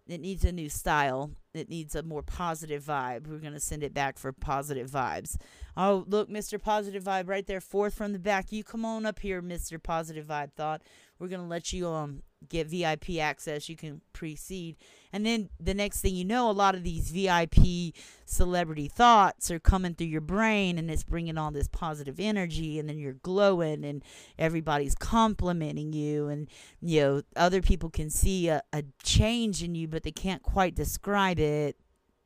[0.08, 1.30] It needs a new style.
[1.54, 3.28] It needs a more positive vibe.
[3.28, 5.36] We're going to send it back for positive vibes.
[5.76, 6.60] Oh, look, Mr.
[6.60, 8.50] Positive Vibe right there, fourth from the back.
[8.50, 9.80] You come on up here, Mr.
[9.80, 10.82] Positive Vibe Thought.
[11.22, 13.68] We're to let you um get VIP access.
[13.68, 14.76] You can precede.
[15.12, 17.94] And then the next thing you know, a lot of these VIP
[18.26, 22.80] celebrity thoughts are coming through your brain and it's bringing all this positive energy.
[22.80, 24.02] And then you're glowing and
[24.36, 26.26] everybody's complimenting you.
[26.26, 26.48] And,
[26.80, 30.74] you know, other people can see a, a change in you, but they can't quite
[30.74, 31.76] describe it.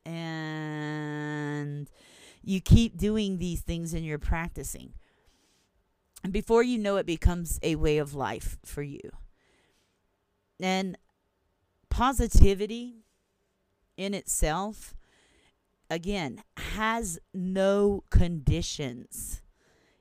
[0.06, 1.90] And
[2.42, 4.94] you keep doing these things and you're practicing.
[6.26, 9.12] And before you know it becomes a way of life for you.
[10.60, 10.98] And
[11.88, 13.04] positivity
[13.96, 14.96] in itself,
[15.88, 19.40] again, has no conditions.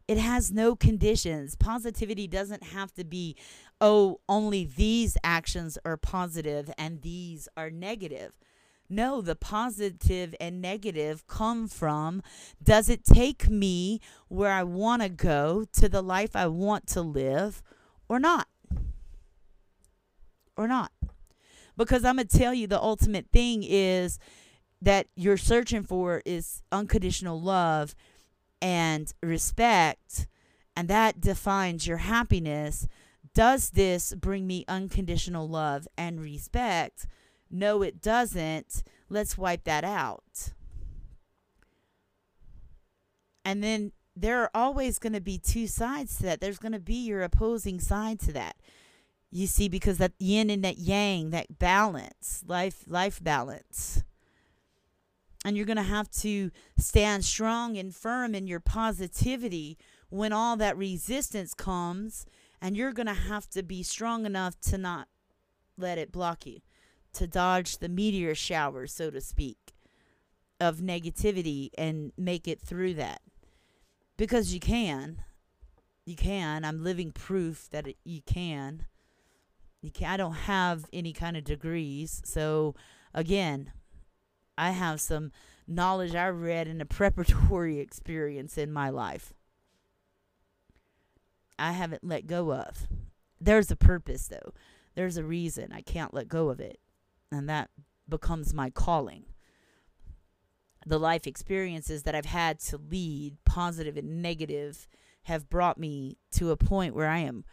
[0.07, 1.55] It has no conditions.
[1.55, 3.35] Positivity doesn't have to be,
[3.79, 8.31] oh, only these actions are positive and these are negative.
[8.89, 12.21] No, the positive and negative come from
[12.61, 17.01] does it take me where I want to go to the life I want to
[17.01, 17.63] live
[18.07, 18.47] or not?
[20.55, 20.91] Or not?
[21.75, 24.19] Because I'm going to tell you the ultimate thing is
[24.81, 27.95] that you're searching for is unconditional love
[28.61, 30.27] and respect,
[30.75, 32.87] and that defines your happiness.
[33.33, 37.07] Does this bring me unconditional love and respect?
[37.55, 38.83] No, it doesn't.
[39.09, 40.51] Let's wipe that out.
[43.45, 46.41] And then there are always going to be two sides to that.
[46.41, 48.57] There's going to be your opposing side to that.
[49.31, 54.03] You see, because that yin and that yang, that balance, life, life balance.
[55.45, 59.77] And you're going to have to stand strong and firm in your positivity
[60.09, 62.25] when all that resistance comes.
[62.61, 65.07] And you're going to have to be strong enough to not
[65.77, 66.59] let it block you
[67.15, 69.73] to dodge the meteor shower, so to speak,
[70.59, 73.21] of negativity and make it through that.
[74.17, 75.23] Because you can.
[76.05, 76.63] You can.
[76.63, 78.85] I'm living proof that it, you can.
[79.81, 80.11] You can.
[80.11, 82.21] I don't have any kind of degrees.
[82.25, 82.75] So,
[83.13, 83.71] again,
[84.57, 85.31] I have some
[85.67, 89.33] knowledge I read in a preparatory experience in my life.
[91.57, 92.87] I haven't let go of.
[93.39, 94.53] There's a purpose, though.
[94.95, 96.79] There's a reason I can't let go of it
[97.35, 97.69] and that
[98.07, 99.25] becomes my calling.
[100.85, 104.87] The life experiences that I've had to lead, positive and negative,
[105.23, 107.43] have brought me to a point where I am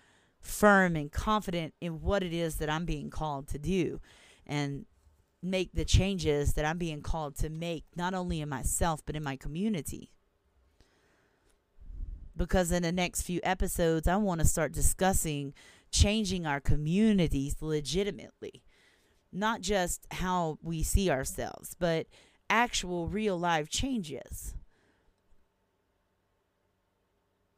[0.41, 4.01] firm and confident in what it is that I'm being called to do
[4.47, 4.85] and
[5.43, 9.24] make the changes that I'm being called to make, not only in myself, but in
[9.24, 10.11] my community.
[12.37, 15.55] Because in the next few episodes, I want to start discussing
[15.91, 18.62] changing our communities legitimately
[19.33, 22.07] not just how we see ourselves, but
[22.51, 24.55] actual real life changes.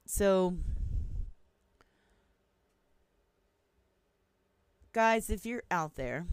[0.06, 0.54] So,
[4.92, 6.26] guys, if you're out there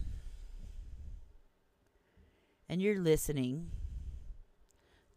[2.70, 3.72] and you're listening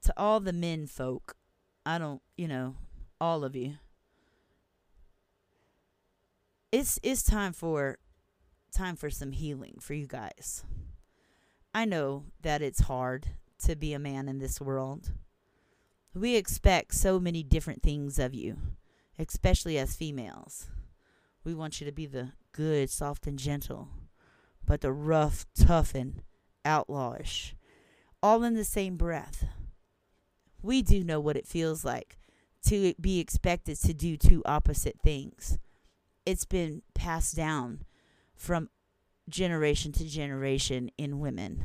[0.02, 1.36] to all the men folk,
[1.84, 2.76] I don't, you know,
[3.20, 3.74] all of you.
[6.72, 7.98] It's it's time for
[8.74, 10.64] time for some healing for you guys.
[11.72, 13.28] I know that it's hard
[13.64, 15.12] to be a man in this world.
[16.14, 18.56] We expect so many different things of you,
[19.18, 20.68] especially as females.
[21.44, 23.88] We want you to be the good, soft, and gentle,
[24.64, 26.22] but the rough, tough, and
[26.64, 27.54] outlawish,
[28.22, 29.44] all in the same breath.
[30.62, 32.18] We do know what it feels like
[32.66, 35.58] to be expected to do two opposite things.
[36.24, 37.84] It's been passed down
[38.34, 38.68] from
[39.28, 41.64] generation to generation in women.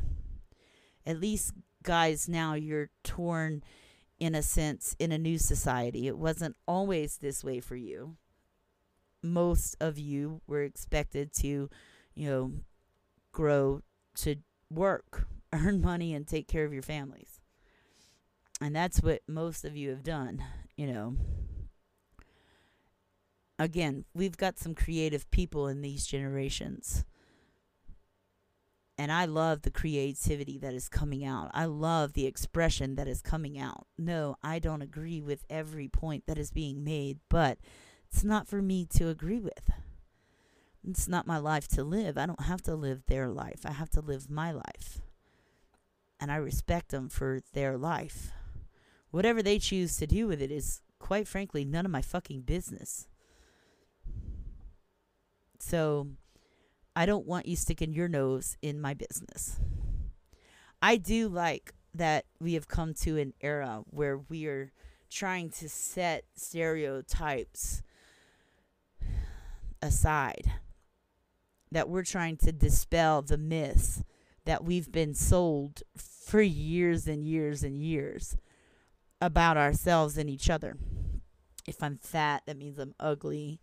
[1.06, 1.52] At least,
[1.82, 3.62] guys, now you're torn
[4.18, 6.06] in a sense in a new society.
[6.06, 8.16] It wasn't always this way for you.
[9.22, 11.68] Most of you were expected to,
[12.14, 12.52] you know,
[13.32, 13.82] grow
[14.16, 14.36] to
[14.70, 17.40] work, earn money, and take care of your families.
[18.60, 20.44] And that's what most of you have done,
[20.76, 21.16] you know
[23.60, 27.04] again, we've got some creative people in these generations.
[28.96, 31.50] And I love the creativity that is coming out.
[31.54, 33.86] I love the expression that is coming out.
[33.96, 37.58] No, I don't agree with every point that is being made, but
[38.10, 39.70] it's not for me to agree with.
[40.86, 42.16] It's not my life to live.
[42.18, 43.60] I don't have to live their life.
[43.64, 45.00] I have to live my life.
[46.18, 48.32] And I respect them for their life.
[49.10, 53.06] Whatever they choose to do with it is, quite frankly, none of my fucking business.
[55.60, 56.08] So
[56.96, 59.60] I don't want you sticking your nose in my business.
[60.82, 64.72] I do like that we have come to an era where we are
[65.10, 67.82] trying to set stereotypes
[69.82, 70.52] aside,
[71.70, 74.02] that we're trying to dispel the myths
[74.44, 78.36] that we've been sold for years and years and years
[79.20, 80.76] about ourselves and each other.
[81.66, 83.60] If I'm fat, that means I'm ugly.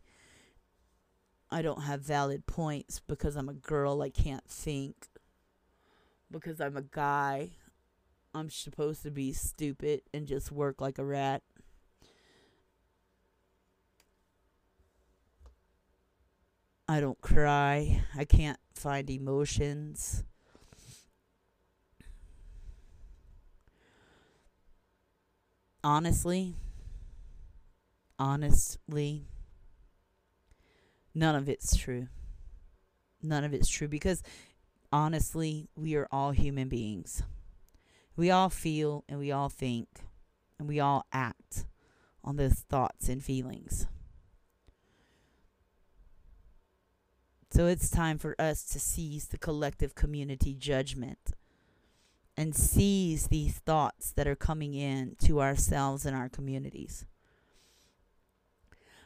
[1.50, 4.02] I don't have valid points because I'm a girl.
[4.02, 5.08] I can't think.
[6.30, 7.52] Because I'm a guy.
[8.34, 11.42] I'm supposed to be stupid and just work like a rat.
[16.88, 18.04] I don't cry.
[18.16, 20.24] I can't find emotions.
[25.84, 26.56] Honestly,
[28.20, 29.26] honestly,
[31.18, 32.08] none of it's true.
[33.24, 34.22] None of it's true because
[34.92, 37.24] honestly, we are all human beings.
[38.16, 39.88] We all feel and we all think
[40.60, 41.66] and we all act
[42.24, 43.88] on those thoughts and feelings.
[47.50, 51.32] So it's time for us to seize the collective community judgment
[52.36, 57.06] and seize these thoughts that are coming in to ourselves and our communities.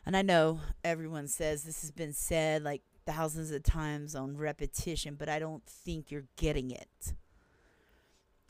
[0.05, 5.15] And I know everyone says this has been said like thousands of times on repetition,
[5.15, 7.13] but I don't think you're getting it.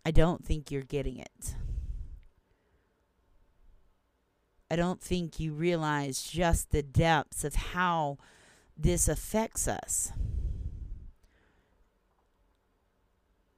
[0.05, 1.55] I don't think you're getting it.
[4.69, 8.17] I don't think you realize just the depths of how
[8.77, 10.13] this affects us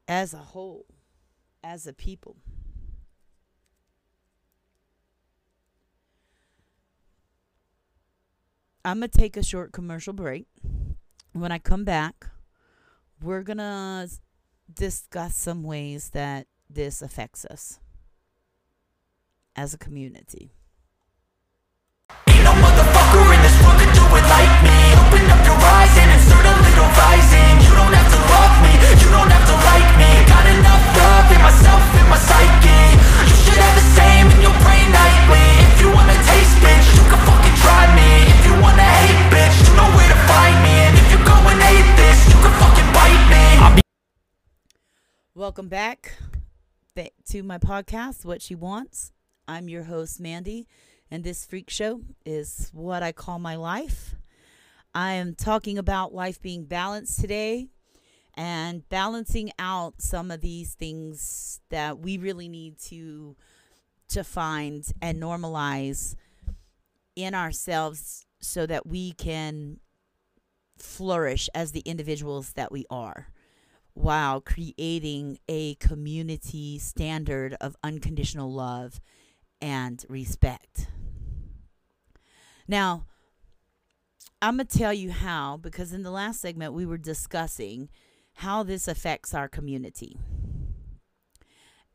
[0.08, 0.88] as a whole,
[1.64, 2.38] as a people.
[8.86, 10.46] I'm going to take a short commercial break.
[11.32, 12.28] When I come back,
[13.22, 14.10] we're going to
[14.74, 17.80] discuss some ways that this affects us
[19.56, 20.52] as a community.
[33.24, 35.48] You should have the same in your brain nightly.
[35.72, 38.33] If you wanna taste, bitch, you can fucking try me
[45.36, 46.14] Welcome back
[47.30, 49.12] to my podcast, What She Wants.
[49.48, 50.68] I'm your host, Mandy,
[51.10, 54.14] and this freak show is what I call my life.
[54.94, 57.70] I am talking about life being balanced today
[58.36, 63.36] and balancing out some of these things that we really need to
[64.10, 66.16] to find and normalize
[67.16, 69.80] in ourselves so that we can
[70.78, 73.30] flourish as the individuals that we are
[73.94, 79.00] while creating a community standard of unconditional love
[79.62, 80.88] and respect.
[82.68, 83.06] Now,
[84.42, 87.90] I'm going to tell you how, because in the last segment we were discussing
[88.38, 90.18] how this affects our community.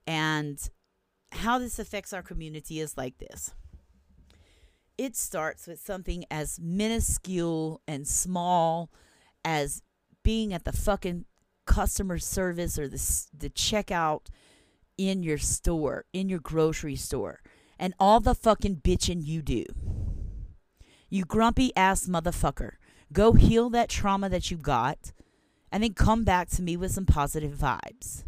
[0.07, 0.59] And
[1.33, 3.53] how this affects our community is like this
[4.99, 8.91] it starts with something as minuscule and small
[9.45, 9.81] as
[10.25, 11.25] being at the fucking
[11.69, 14.23] customer service or the the checkout
[14.97, 17.41] in your store, in your grocery store,
[17.79, 19.65] and all the fucking bitching you do.
[21.11, 22.73] You grumpy ass motherfucker.
[23.13, 25.13] Go heal that trauma that you got
[25.71, 28.25] and then come back to me with some positive vibes.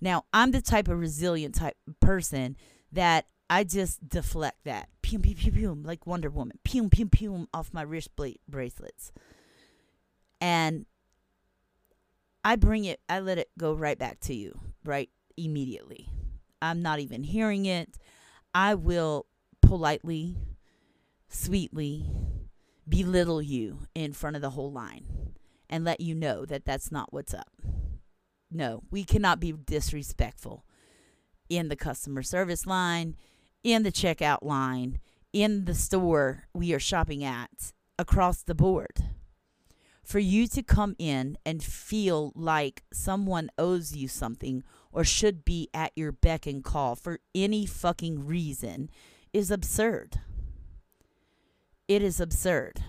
[0.00, 2.56] Now, I'm the type of resilient type person
[2.92, 4.88] that I just deflect that.
[5.02, 6.58] Pew, pew, pew, pew, like Wonder Woman.
[6.64, 8.10] Pew, pew, pew, off my wrist
[8.48, 9.12] bracelets.
[10.40, 10.86] And
[12.44, 16.08] I bring it, I let it go right back to you, right immediately.
[16.62, 17.98] I'm not even hearing it.
[18.54, 19.26] I will
[19.62, 20.36] politely,
[21.28, 22.06] sweetly
[22.88, 25.34] belittle you in front of the whole line
[25.68, 27.52] and let you know that that's not what's up.
[28.50, 30.64] No, we cannot be disrespectful
[31.48, 33.16] in the customer service line,
[33.62, 34.98] in the checkout line,
[35.32, 39.04] in the store we are shopping at, across the board.
[40.10, 45.68] For you to come in and feel like someone owes you something or should be
[45.72, 48.90] at your beck and call for any fucking reason
[49.32, 50.18] is absurd.
[51.86, 52.82] It is absurd.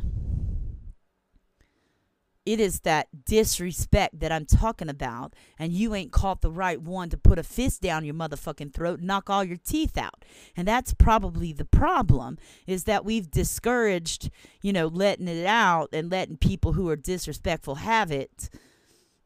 [2.43, 7.09] It is that disrespect that I'm talking about, and you ain't caught the right one
[7.09, 10.25] to put a fist down your motherfucking throat, knock all your teeth out.
[10.57, 14.31] And that's probably the problem is that we've discouraged,
[14.63, 18.49] you know, letting it out and letting people who are disrespectful have it.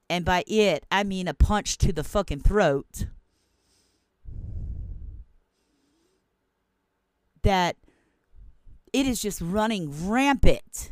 [0.09, 3.07] And by it, I mean a punch to the fucking throat.
[7.43, 7.78] That
[8.91, 10.91] it is just running rampant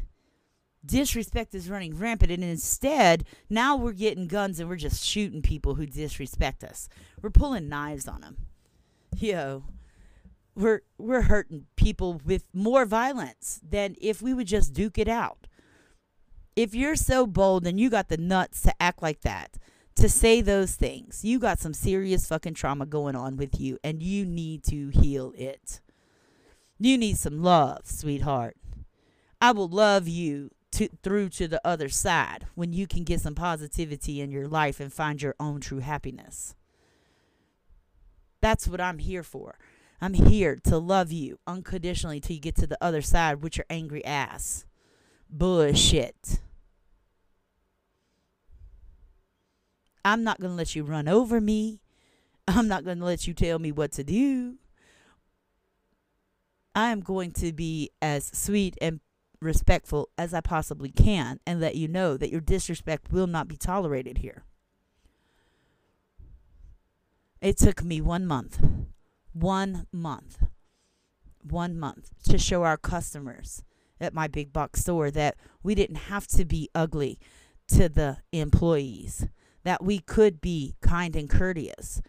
[0.85, 5.75] disrespect is running rampant and instead now we're getting guns and we're just shooting people
[5.75, 6.89] who disrespect us.
[7.21, 8.37] We're pulling knives on them
[9.19, 9.63] yo
[10.55, 15.47] we're we're hurting people with more violence than if we would just duke it out.
[16.55, 19.57] If you're so bold and you got the nuts to act like that
[19.95, 24.03] to say those things you got some serious fucking trauma going on with you and
[24.03, 25.81] you need to heal it.
[26.79, 28.57] You need some love sweetheart.
[29.41, 33.35] I will love you to, through to the other side when you can get some
[33.35, 36.55] positivity in your life and find your own true happiness.
[38.41, 39.57] That's what I'm here for.
[40.01, 43.65] I'm here to love you unconditionally till you get to the other side with your
[43.69, 44.65] angry ass.
[45.29, 46.41] Bullshit.
[50.03, 51.79] I'm not going to let you run over me.
[52.47, 54.55] I'm not going to let you tell me what to do.
[56.75, 58.99] I am going to be as sweet and
[59.43, 63.57] respectful as I possibly can and let you know that your disrespect will not be
[63.57, 64.43] tolerated here.
[67.41, 68.59] It took me one month,
[69.33, 70.43] one month,
[71.41, 73.63] one month to show our customers
[73.99, 77.19] at my big box store that we didn't have to be ugly
[77.67, 79.27] to the employees,
[79.63, 82.01] that we could be kind and courteous,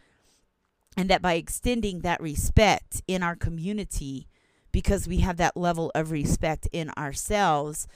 [0.97, 4.29] and that by extending that respect in our community,
[4.75, 7.87] because we have that level of respect in ourselves,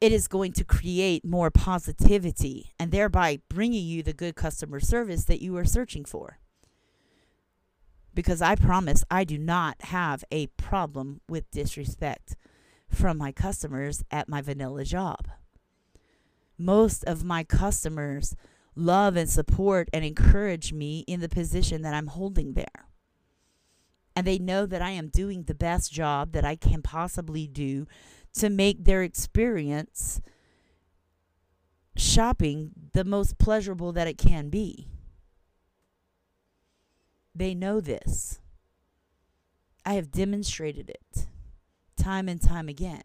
[0.00, 5.24] it is going to create more positivity and thereby bringing you the good customer service
[5.24, 6.38] that you are searching for.
[8.14, 12.36] Because I promise I do not have a problem with disrespect
[12.88, 15.26] from my customers at my vanilla job.
[16.56, 18.36] Most of my customers
[18.76, 22.87] love and support and encourage me in the position that I'm holding there
[24.18, 27.86] and they know that I am doing the best job that I can possibly do
[28.34, 30.20] to make their experience
[31.96, 34.88] shopping the most pleasurable that it can be.
[37.32, 38.40] They know this.
[39.86, 41.28] I have demonstrated it
[41.96, 43.02] time and time again.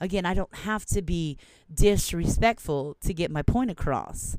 [0.00, 1.36] Again, I don't have to be
[1.72, 4.38] disrespectful to get my point across.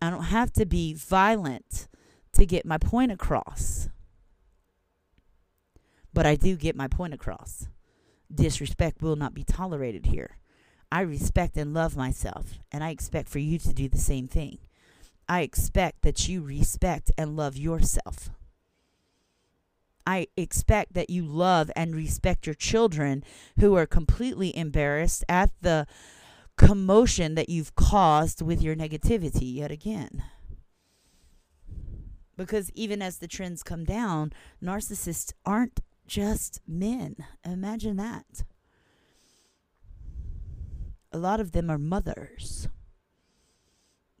[0.00, 1.88] I don't have to be violent
[2.34, 3.88] to get my point across.
[6.14, 7.68] But I do get my point across.
[8.34, 10.38] Disrespect will not be tolerated here.
[10.90, 14.58] I respect and love myself, and I expect for you to do the same thing.
[15.28, 18.30] I expect that you respect and love yourself.
[20.06, 23.24] I expect that you love and respect your children
[23.58, 25.86] who are completely embarrassed at the
[26.56, 30.22] commotion that you've caused with your negativity yet again.
[32.42, 35.78] Because even as the trends come down, narcissists aren't
[36.08, 37.14] just men.
[37.44, 38.42] Imagine that.
[41.12, 42.66] A lot of them are mothers.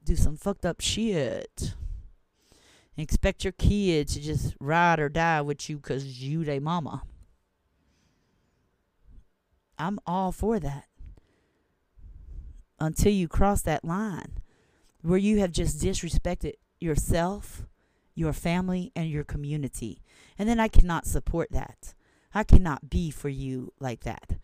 [0.04, 1.74] Do some fucked up shit.
[2.96, 7.02] And expect your kid to just ride or die with you because you they mama.
[9.78, 10.84] I'm all for that.
[12.78, 14.38] Until you cross that line
[15.02, 17.66] where you have just disrespected yourself
[18.14, 20.02] your family, and your community.
[20.38, 21.94] And then I cannot support that.
[22.34, 24.36] I cannot be for you like that.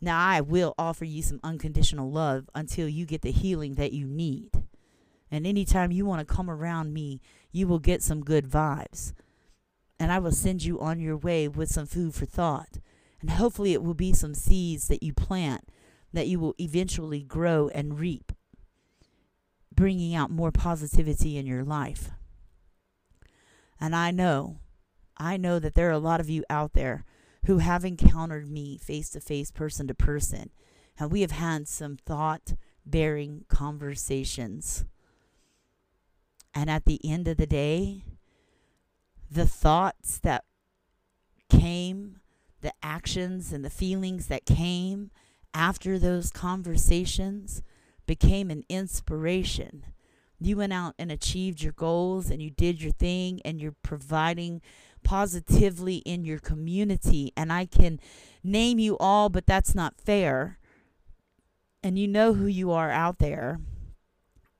[0.00, 4.06] Now, I will offer you some unconditional love until you get the healing that you
[4.06, 4.50] need.
[5.30, 9.12] And anytime you want to come around me, you will get some good vibes.
[9.98, 12.78] And I will send you on your way with some food for thought.
[13.20, 15.68] And hopefully, it will be some seeds that you plant
[16.14, 18.32] that you will eventually grow and reap,
[19.74, 22.10] bringing out more positivity in your life.
[23.84, 24.60] And I know,
[25.18, 27.04] I know that there are a lot of you out there
[27.44, 30.48] who have encountered me face to face, person to person,
[30.98, 32.54] and we have had some thought
[32.86, 34.86] bearing conversations.
[36.54, 38.04] And at the end of the day,
[39.30, 40.46] the thoughts that
[41.50, 42.20] came,
[42.62, 45.10] the actions and the feelings that came
[45.52, 47.62] after those conversations
[48.06, 49.84] became an inspiration
[50.46, 54.60] you went out and achieved your goals and you did your thing and you're providing
[55.02, 57.32] positively in your community.
[57.36, 58.00] And I can
[58.42, 60.58] name you all, but that's not fair
[61.82, 63.60] And you know who you are out there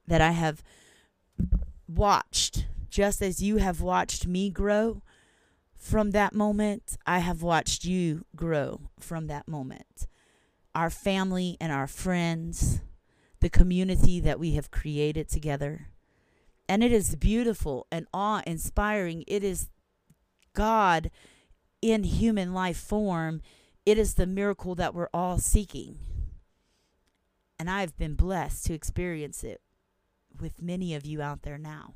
[0.06, 0.62] that I have
[1.88, 5.02] watched, just as you have watched me grow
[5.74, 10.06] from that moment, I have watched you grow from that moment.
[10.74, 12.80] Our family and our friends,
[13.44, 15.88] the community that we have created together.
[16.66, 19.22] And it is beautiful and awe inspiring.
[19.26, 19.68] It is
[20.54, 21.10] God
[21.82, 23.42] in human life form.
[23.84, 25.98] It is the miracle that we're all seeking.
[27.58, 29.60] And I've been blessed to experience it
[30.40, 31.92] with many of you out there now.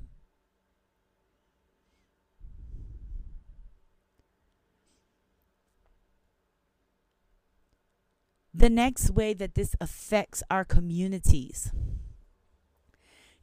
[8.55, 11.71] The next way that this affects our communities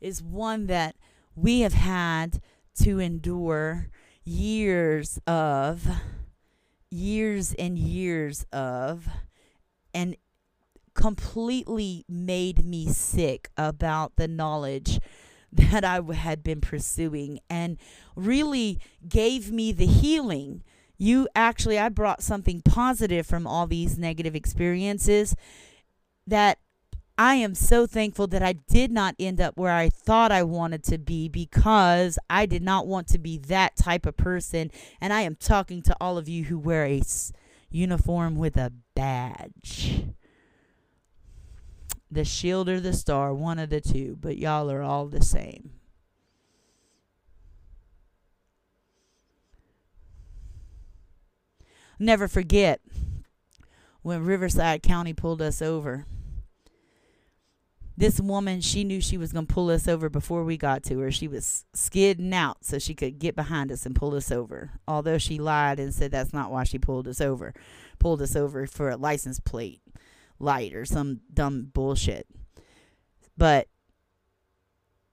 [0.01, 0.95] is one that
[1.35, 2.41] we have had
[2.81, 3.89] to endure
[4.23, 5.87] years of,
[6.89, 9.07] years and years of,
[9.93, 10.15] and
[10.93, 14.99] completely made me sick about the knowledge
[15.51, 17.77] that I had been pursuing and
[18.15, 20.63] really gave me the healing
[20.97, 25.35] you actually I brought something positive from all these negative experiences
[26.27, 26.59] that
[27.17, 30.83] I am so thankful that I did not end up where I thought I wanted
[30.85, 34.69] to be because I did not want to be that type of person.
[34.99, 37.31] And I am talking to all of you who wear a s-
[37.69, 40.03] uniform with a badge.
[42.11, 45.71] The shield or the star, one of the two, but y'all are all the same.
[51.99, 52.81] Never forget
[54.01, 56.05] when Riverside County pulled us over.
[57.97, 60.99] This woman, she knew she was going to pull us over before we got to
[60.99, 61.11] her.
[61.11, 64.71] She was skidding out so she could get behind us and pull us over.
[64.85, 67.53] Although she lied and said that's not why she pulled us over.
[67.97, 69.81] Pulled us over for a license plate
[70.39, 72.27] light or some dumb bullshit.
[73.37, 73.67] But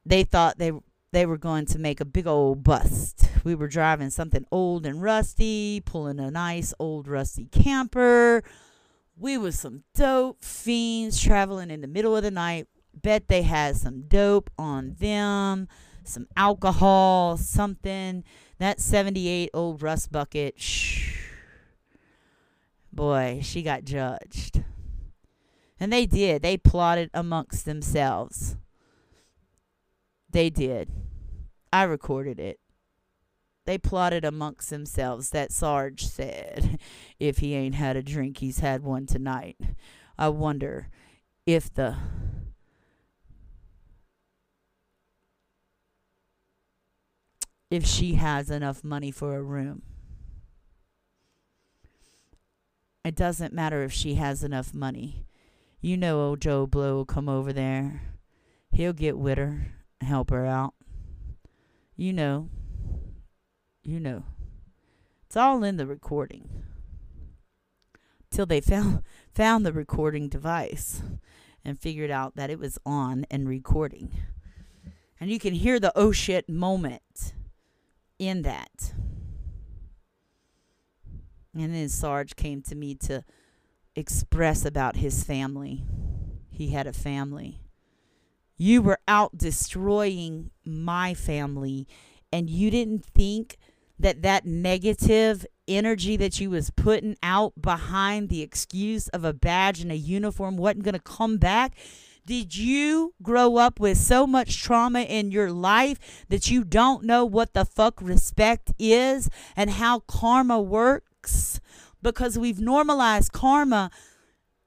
[0.04, 0.72] they thought they
[1.12, 3.21] they were going to make a big old bust.
[3.44, 8.42] We were driving something old and rusty, pulling a nice old rusty camper.
[9.16, 12.68] We was some dope fiends traveling in the middle of the night.
[12.94, 15.68] Bet they had some dope on them,
[16.04, 18.24] some alcohol, something.
[18.58, 21.18] That 78 old rust bucket, shh.
[22.92, 24.62] Boy, she got judged.
[25.80, 26.42] And they did.
[26.42, 28.56] They plotted amongst themselves.
[30.30, 30.90] They did.
[31.72, 32.60] I recorded it.
[33.64, 36.80] They plotted amongst themselves that Sarge said,
[37.20, 39.56] if he ain't had a drink, he's had one tonight.
[40.18, 40.88] I wonder
[41.46, 41.96] if the
[47.70, 49.82] if she has enough money for a room.
[53.04, 55.24] It doesn't matter if she has enough money.
[55.80, 58.02] You know old Joe Blow will come over there.
[58.72, 60.74] He'll get with her, help her out.
[61.96, 62.50] You know.
[63.82, 64.24] You know.
[65.26, 66.48] It's all in the recording.
[68.30, 69.02] Till they found
[69.34, 71.02] found the recording device
[71.64, 74.10] and figured out that it was on and recording.
[75.20, 77.32] And you can hear the oh shit moment
[78.18, 78.92] in that.
[81.54, 83.24] And then Sarge came to me to
[83.94, 85.84] express about his family.
[86.50, 87.60] He had a family.
[88.56, 91.86] You were out destroying my family,
[92.32, 93.58] and you didn't think
[94.02, 99.80] that that negative energy that you was putting out behind the excuse of a badge
[99.80, 101.74] and a uniform wasn't going to come back
[102.24, 107.24] did you grow up with so much trauma in your life that you don't know
[107.24, 111.60] what the fuck respect is and how karma works?
[112.00, 113.90] Because we've normalized karma,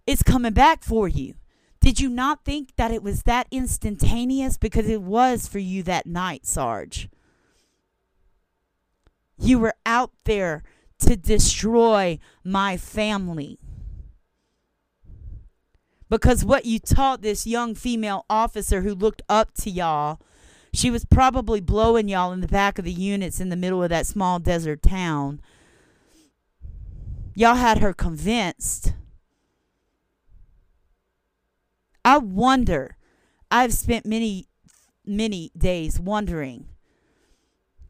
[0.05, 1.36] it's coming back for you.
[1.79, 4.57] Did you not think that it was that instantaneous?
[4.57, 7.09] Because it was for you that night, Sarge.
[9.38, 10.63] You were out there
[10.99, 13.59] to destroy my family.
[16.09, 20.21] Because what you taught this young female officer who looked up to y'all,
[20.73, 23.89] she was probably blowing y'all in the back of the units in the middle of
[23.89, 25.41] that small desert town.
[27.33, 28.93] Y'all had her convinced.
[32.03, 32.97] I wonder.
[33.49, 34.47] I've spent many,
[35.05, 36.67] many days wondering.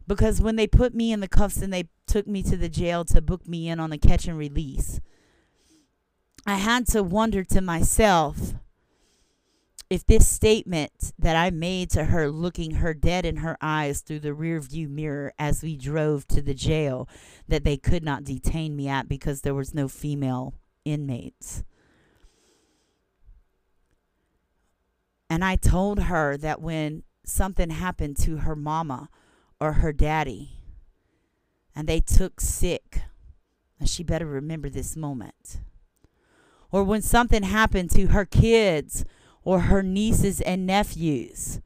[0.08, 3.04] Because when they put me in the cuffs and they took me to the jail
[3.06, 5.00] to book me in on a catch and release,
[6.46, 8.54] I had to wonder to myself
[9.90, 14.20] if this statement that I made to her, looking her dead in her eyes through
[14.20, 17.08] the rearview mirror as we drove to the jail,
[17.48, 21.64] that they could not detain me at because there was no female inmates.
[25.30, 29.10] And I told her that when something happened to her mama
[29.66, 30.52] or her daddy
[31.76, 33.02] and they took sick,
[33.80, 35.60] and she better remember this moment.
[36.72, 39.04] Or when something happened to her kids
[39.44, 41.62] or her nieces and nephews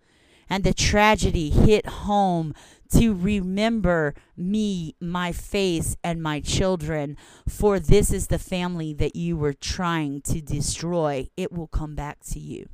[0.49, 2.55] and the tragedy hit home
[2.93, 7.15] to remember me, my face, and my children,
[7.47, 11.29] for this is the family that you were trying to destroy.
[11.37, 12.67] It will come back to you.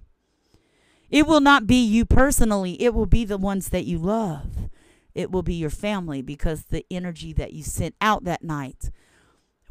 [1.09, 4.69] It will not be you personally, it will be the ones that you love.
[5.16, 8.91] It will be your family because the energy that you sent out that night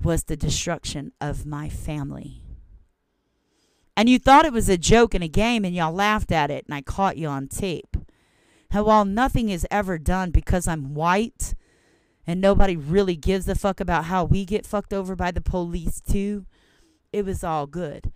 [0.03, 2.41] was the destruction of my family.
[3.97, 6.65] And you thought it was a joke and a game and y'all laughed at it,
[6.65, 7.97] and I caught you on tape.
[8.71, 11.55] And while nothing is ever done because I'm white
[12.27, 16.01] and nobody really gives a fuck about how we get fucked over by the police,
[16.01, 16.47] too,
[17.13, 18.11] it was all good.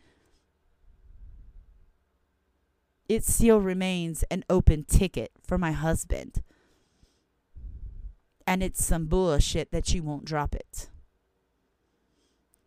[3.08, 6.42] It still remains an open ticket for my husband.
[8.48, 10.88] And it's some bullshit that you won't drop it.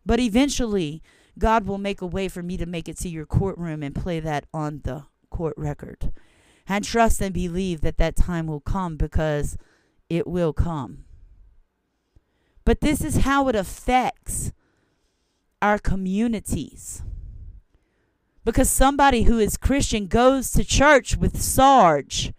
[0.06, 1.02] But eventually,
[1.36, 4.20] God will make a way for me to make it to your courtroom and play
[4.20, 6.12] that on the court record
[6.68, 9.58] and trust and believe that that time will come because
[10.08, 11.04] it will come.
[12.64, 14.52] But this is how it affects
[15.60, 17.02] our communities.
[18.44, 22.32] Because somebody who is Christian goes to church with Sarge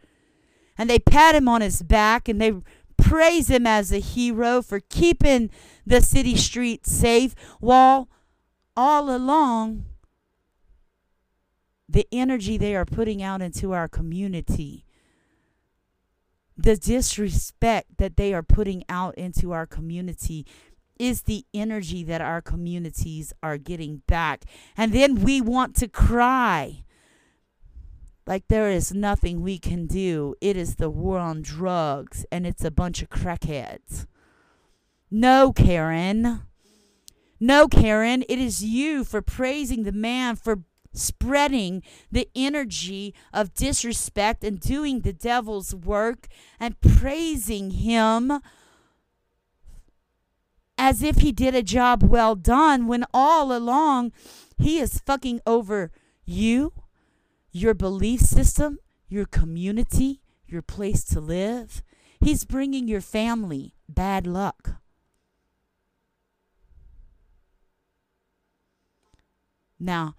[0.77, 2.53] and they pat him on his back and they
[2.97, 5.49] praise him as a hero for keeping
[5.85, 8.09] the city streets safe while
[8.75, 9.85] all along
[11.87, 14.85] the energy they are putting out into our community,
[16.57, 20.45] the disrespect that they are putting out into our community
[20.97, 24.45] is the energy that our communities are getting back.
[24.77, 26.83] And then we want to cry
[28.25, 30.35] like there is nothing we can do.
[30.41, 34.05] It is the war on drugs and it's a bunch of crackheads.
[35.11, 36.43] No, Karen.
[37.39, 40.63] No, Karen, it is you for praising the man for
[40.93, 46.27] spreading the energy of disrespect and doing the devil's work
[46.59, 48.39] and praising him
[50.77, 54.11] as if he did a job well done when all along
[54.57, 55.91] he is fucking over
[56.25, 56.73] you,
[57.53, 61.81] your belief system, your community, your place to live.
[62.19, 64.71] He's bringing your family bad luck.
[69.79, 70.15] Now,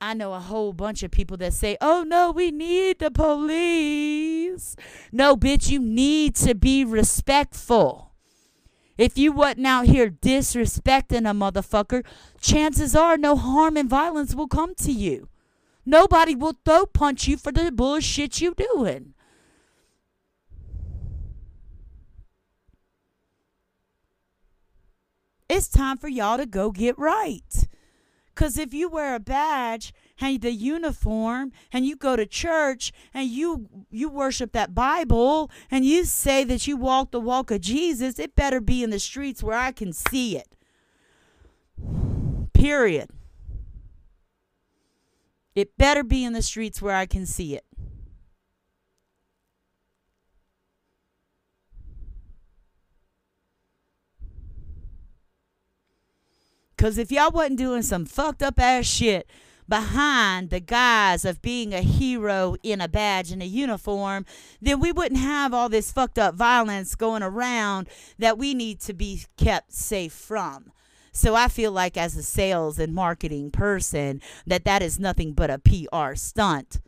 [0.00, 4.74] I know a whole bunch of people that say, oh no, we need the police.
[5.12, 8.12] No, bitch, you need to be respectful.
[8.96, 12.04] If you wasn't out here disrespecting a motherfucker,
[12.40, 15.28] chances are no harm and violence will come to you.
[15.84, 19.14] Nobody will throw punch you for the bullshit you doing.
[25.48, 27.66] It's time for y'all to go get right.
[28.32, 33.28] Because if you wear a badge and the uniform and you go to church and
[33.28, 38.18] you you worship that Bible and you say that you walk the walk of Jesus,
[38.18, 40.56] it better be in the streets where I can see it.
[42.54, 43.10] Period.
[45.54, 47.64] It better be in the streets where I can see it.
[56.76, 59.28] Because if y'all wasn't doing some fucked up ass shit
[59.68, 64.24] behind the guise of being a hero in a badge and a uniform,
[64.62, 67.86] then we wouldn't have all this fucked up violence going around
[68.18, 70.72] that we need to be kept safe from.
[71.12, 75.50] So I feel like as a sales and marketing person that that is nothing but
[75.50, 76.80] a PR stunt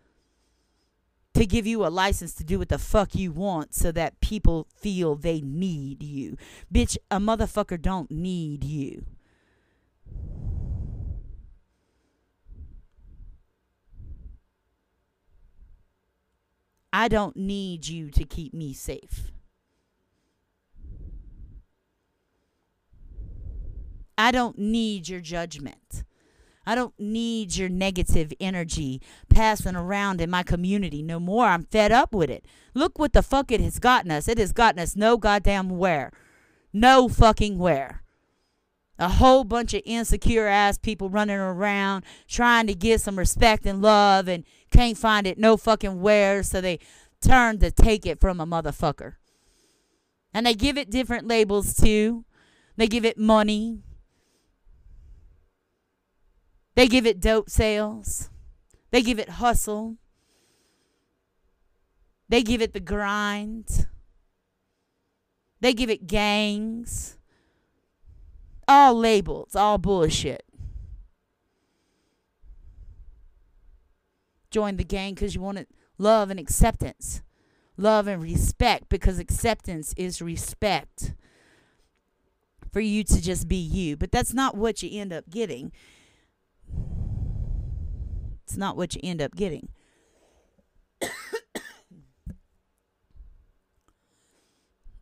[1.35, 4.67] to give you a license to do what the fuck you want so that people
[4.77, 6.37] feel they need you.
[6.73, 9.05] Bitch, a motherfucker don't need you.
[16.93, 19.33] I don't need you to keep me safe.
[24.23, 26.05] I don't need your judgment.
[26.65, 31.47] I don't need your negative energy passing around in my community no more.
[31.47, 32.45] I'm fed up with it.
[32.73, 34.29] Look what the fuck it has gotten us.
[34.29, 36.13] It has gotten us no goddamn where.
[36.73, 38.05] No fucking where.
[38.97, 43.83] A whole bunch of insecure ass people running around trying to get some respect and
[43.83, 46.79] love and can't find it no fucking where, so they
[47.21, 49.15] turn to take it from a motherfucker.
[50.33, 52.25] And they give it different labels too.
[52.77, 53.83] They give it money.
[56.75, 58.31] They give it dope sales.
[58.91, 59.97] They give it hustle.
[62.29, 63.87] They give it the grind.
[65.61, 67.19] They give it gangs.
[68.67, 70.45] All labels, all bullshit.
[74.51, 75.67] Join the gang because you wanted
[75.99, 77.23] love and acceptance.
[77.77, 81.15] Love and respect because acceptance is respect
[82.71, 83.97] for you to just be you.
[83.97, 85.73] But that's not what you end up getting.
[88.45, 89.69] It's not what you end up getting.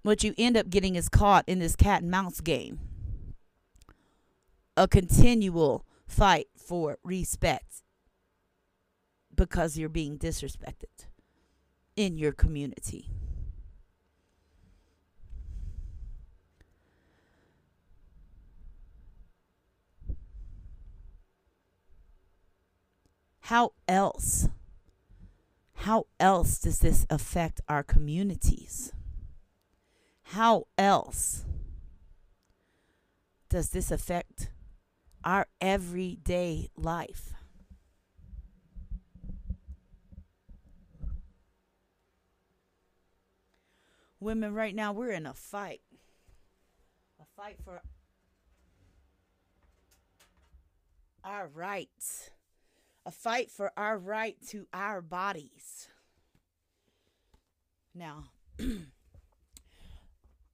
[0.03, 2.81] what you end up getting is caught in this cat and mouse game.
[4.77, 7.83] A continual fight for respect
[9.35, 11.07] because you're being disrespected
[11.97, 13.09] in your community.
[23.51, 24.49] How else?
[25.75, 28.93] How else does this affect our communities?
[30.23, 31.45] How else
[33.49, 34.53] does this affect
[35.25, 37.33] our everyday life?
[44.21, 45.81] Women, right now, we're in a fight.
[47.21, 47.83] A fight for
[51.25, 52.31] our rights.
[53.07, 55.89] A fight for our right to our bodies.
[57.95, 58.25] Now,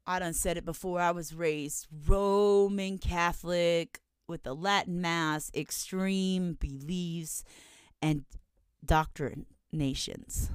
[0.07, 1.01] I done said it before.
[1.01, 7.43] I was raised Roman Catholic with the Latin Mass, extreme beliefs
[8.01, 8.25] and
[8.85, 10.51] doctrinations.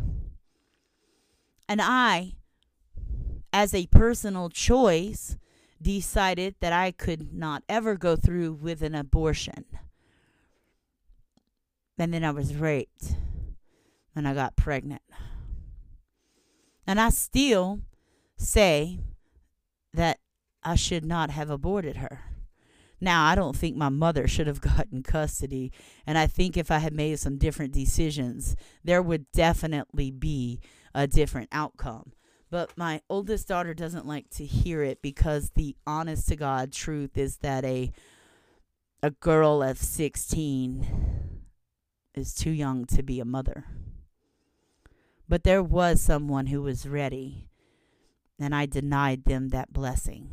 [1.67, 2.33] And I,
[3.51, 5.37] as a personal choice,
[5.81, 9.65] decided that I could not ever go through with an abortion.
[12.01, 13.13] And then I was raped.
[14.15, 15.03] And I got pregnant.
[16.87, 17.81] And I still
[18.37, 18.97] say
[19.93, 20.17] that
[20.63, 22.21] I should not have aborted her.
[22.99, 25.71] Now, I don't think my mother should have gotten custody.
[26.07, 30.59] And I think if I had made some different decisions, there would definitely be
[30.95, 32.13] a different outcome.
[32.49, 37.15] But my oldest daughter doesn't like to hear it because the honest to God truth
[37.15, 37.91] is that a
[39.03, 41.30] a girl of 16
[42.13, 43.65] is too young to be a mother.
[45.27, 47.47] But there was someone who was ready
[48.41, 50.29] and I denied them that blessing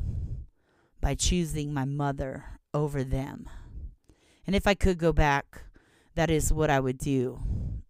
[1.00, 3.48] by choosing my mother over them.
[4.46, 5.62] And if I could go back,
[6.14, 7.40] that is what I would do.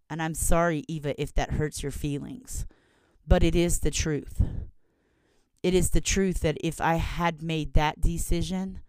[0.09, 2.65] And I'm sorry, Eva, if that hurts your feelings,
[3.25, 4.41] but it is the truth.
[5.63, 8.81] It is the truth that if I had made that decision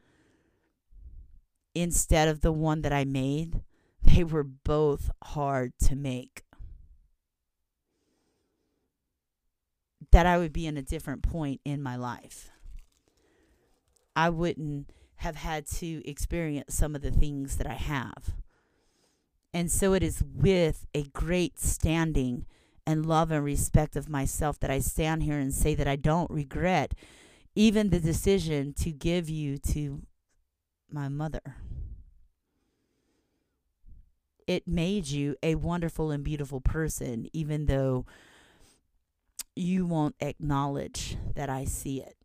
[1.74, 3.62] instead of the one that I made,
[4.02, 6.44] they were both hard to make.
[10.12, 12.50] that I would be in a different point in my life.
[14.16, 18.34] I wouldn't have had to experience some of the things that I have.
[19.52, 22.46] And so it is with a great standing
[22.86, 26.30] and love and respect of myself that I stand here and say that I don't
[26.30, 26.94] regret
[27.54, 30.02] even the decision to give you to
[30.90, 31.56] my mother.
[34.50, 38.04] It made you a wonderful and beautiful person, even though
[39.54, 42.16] you won't acknowledge that I see it.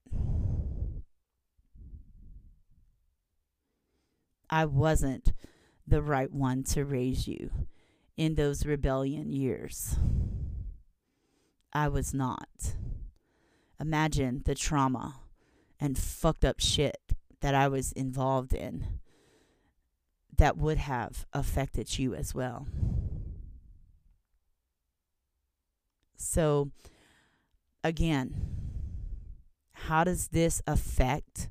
[4.49, 5.34] I wasn't
[5.86, 7.51] the right one to raise you
[8.17, 9.95] in those rebellion years.
[11.73, 12.73] I was not.
[13.80, 15.19] Imagine the trauma
[15.80, 18.99] and fucked up shit that I was involved in
[20.38, 22.68] that would have affected you as well.
[26.18, 26.72] So,
[27.84, 28.36] again,
[29.74, 31.50] how does this affect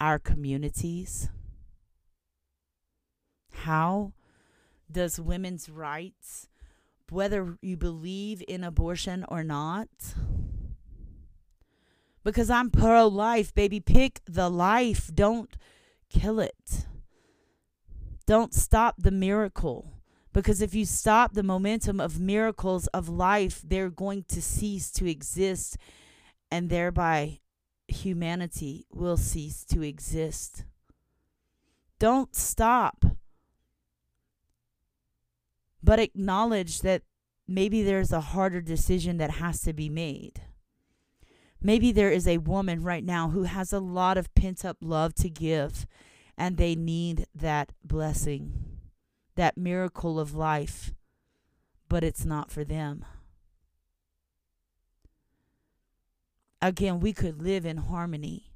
[0.00, 1.28] our communities?
[3.52, 4.12] How
[4.90, 6.48] does women's rights,
[7.08, 9.88] whether you believe in abortion or not,
[12.24, 15.10] because I'm pro life, baby, pick the life.
[15.12, 15.56] Don't
[16.08, 16.86] kill it.
[18.32, 19.92] Don't stop the miracle.
[20.32, 25.06] Because if you stop the momentum of miracles of life, they're going to cease to
[25.06, 25.76] exist,
[26.50, 27.40] and thereby
[27.88, 30.64] humanity will cease to exist.
[31.98, 33.04] Don't stop,
[35.82, 37.02] but acknowledge that
[37.46, 40.40] maybe there's a harder decision that has to be made.
[41.60, 45.14] Maybe there is a woman right now who has a lot of pent up love
[45.16, 45.86] to give,
[46.42, 48.52] and they need that blessing
[49.36, 50.92] that miracle of life
[51.92, 53.04] but it's not for them.
[56.62, 58.54] Again, we could live in harmony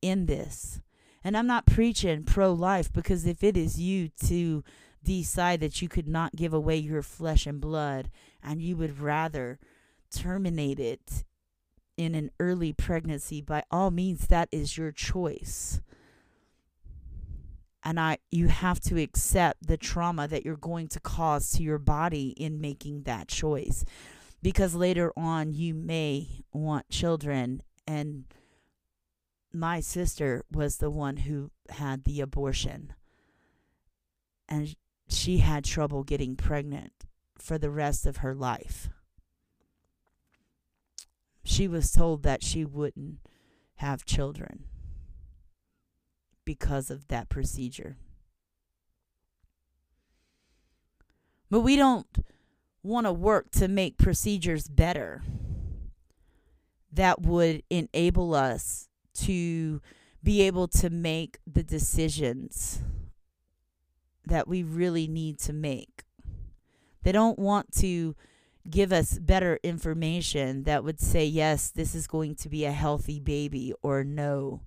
[0.00, 0.80] in this.
[1.22, 4.64] And I'm not preaching pro life because if it is you to
[5.02, 8.08] decide that you could not give away your flesh and blood
[8.42, 9.58] and you would rather
[10.10, 11.24] terminate it
[11.98, 15.82] in an early pregnancy, by all means, that is your choice.
[17.84, 21.78] And I you have to accept the trauma that you're going to cause to your
[21.78, 23.84] body in making that choice.
[24.42, 28.24] Because later on you may want children and
[29.52, 32.92] my sister was the one who had the abortion.
[34.48, 34.74] And
[35.08, 36.92] she had trouble getting pregnant
[37.38, 38.88] for the rest of her life.
[41.44, 43.18] She was told that she wouldn't
[43.76, 44.64] have children
[46.44, 47.96] because of that procedure.
[51.50, 52.06] But we don't
[52.82, 55.22] want to work to make procedures better
[56.92, 59.80] that would enable us to
[60.22, 62.82] be able to make the decisions
[64.24, 66.02] that we really need to make.
[67.02, 68.16] They don't want to
[68.68, 73.20] give us better information that would say, yes, this is going to be a healthy
[73.20, 74.62] baby, or no,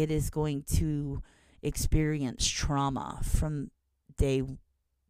[0.00, 1.22] it is going to
[1.62, 3.70] experience trauma from
[4.16, 4.42] day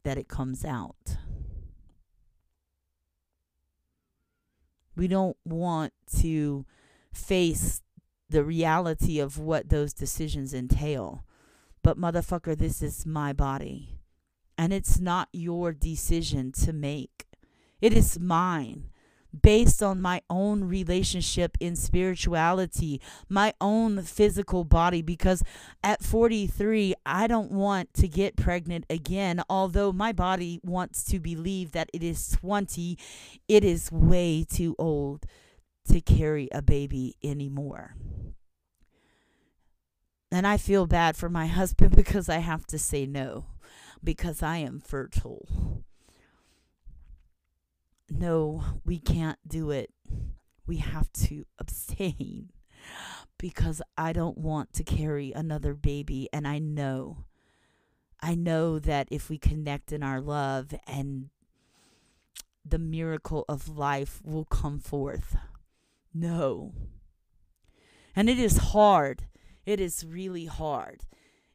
[0.03, 1.17] that it comes out.
[4.97, 6.67] We don't want to
[7.13, 7.83] face
[8.29, 11.25] the reality of what those decisions entail.
[11.83, 14.01] But, motherfucker, this is my body.
[14.59, 17.27] And it's not your decision to make,
[17.81, 18.90] it is mine.
[19.39, 25.43] Based on my own relationship in spirituality, my own physical body, because
[25.85, 29.43] at 43, I don't want to get pregnant again.
[29.49, 32.99] Although my body wants to believe that it is 20,
[33.49, 35.27] it is way too old
[35.89, 37.95] to carry a baby anymore.
[40.33, 43.47] And I feel bad for my husband because I have to say no
[44.03, 45.85] because I am fertile.
[48.11, 49.91] No, we can't do it.
[50.67, 52.51] We have to abstain
[53.39, 56.29] because I don't want to carry another baby.
[56.33, 57.25] And I know,
[58.21, 61.31] I know that if we connect in our love and
[62.65, 65.37] the miracle of life will come forth.
[66.13, 66.75] No.
[68.15, 69.25] And it is hard
[69.71, 71.05] it is really hard.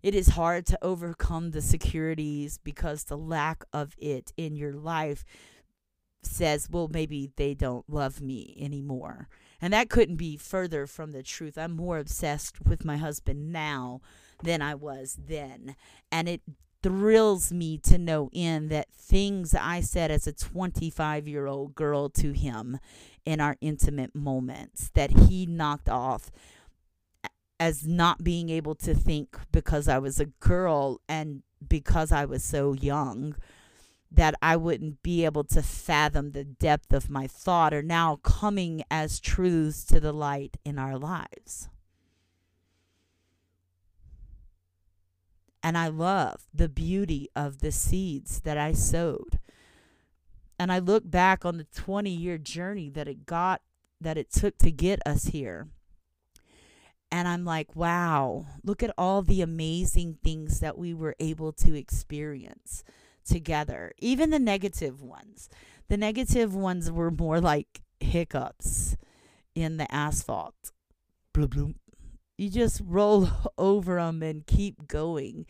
[0.01, 5.25] It is hard to overcome the securities because the lack of it in your life
[6.25, 9.27] says, well, maybe they don't love me anymore.
[9.61, 11.57] And that couldn't be further from the truth.
[11.57, 14.01] I'm more obsessed with my husband now
[14.43, 15.75] than I was then.
[16.11, 16.41] And it
[16.83, 22.09] thrills me to know in that things I said as a 25 year old girl
[22.09, 22.77] to him
[23.25, 26.29] in our intimate moments that he knocked off
[27.59, 32.43] as not being able to think because I was a girl and because I was
[32.43, 33.35] so young
[34.15, 38.83] that I wouldn't be able to fathom the depth of my thought are now coming
[38.89, 41.69] as truths to the light in our lives.
[45.61, 49.39] And I love the beauty of the seeds that I sowed.
[50.59, 53.61] And I look back on the 20 year journey that it got,
[53.99, 55.67] that it took to get us here
[57.11, 61.73] and I'm like, wow, look at all the amazing things that we were able to
[61.73, 62.83] experience
[63.25, 65.49] together, even the negative ones.
[65.87, 68.95] The negative ones were more like hiccups
[69.53, 70.71] in the asphalt.
[71.33, 71.75] Bloop, bloop.
[72.37, 75.45] You just roll over them and keep going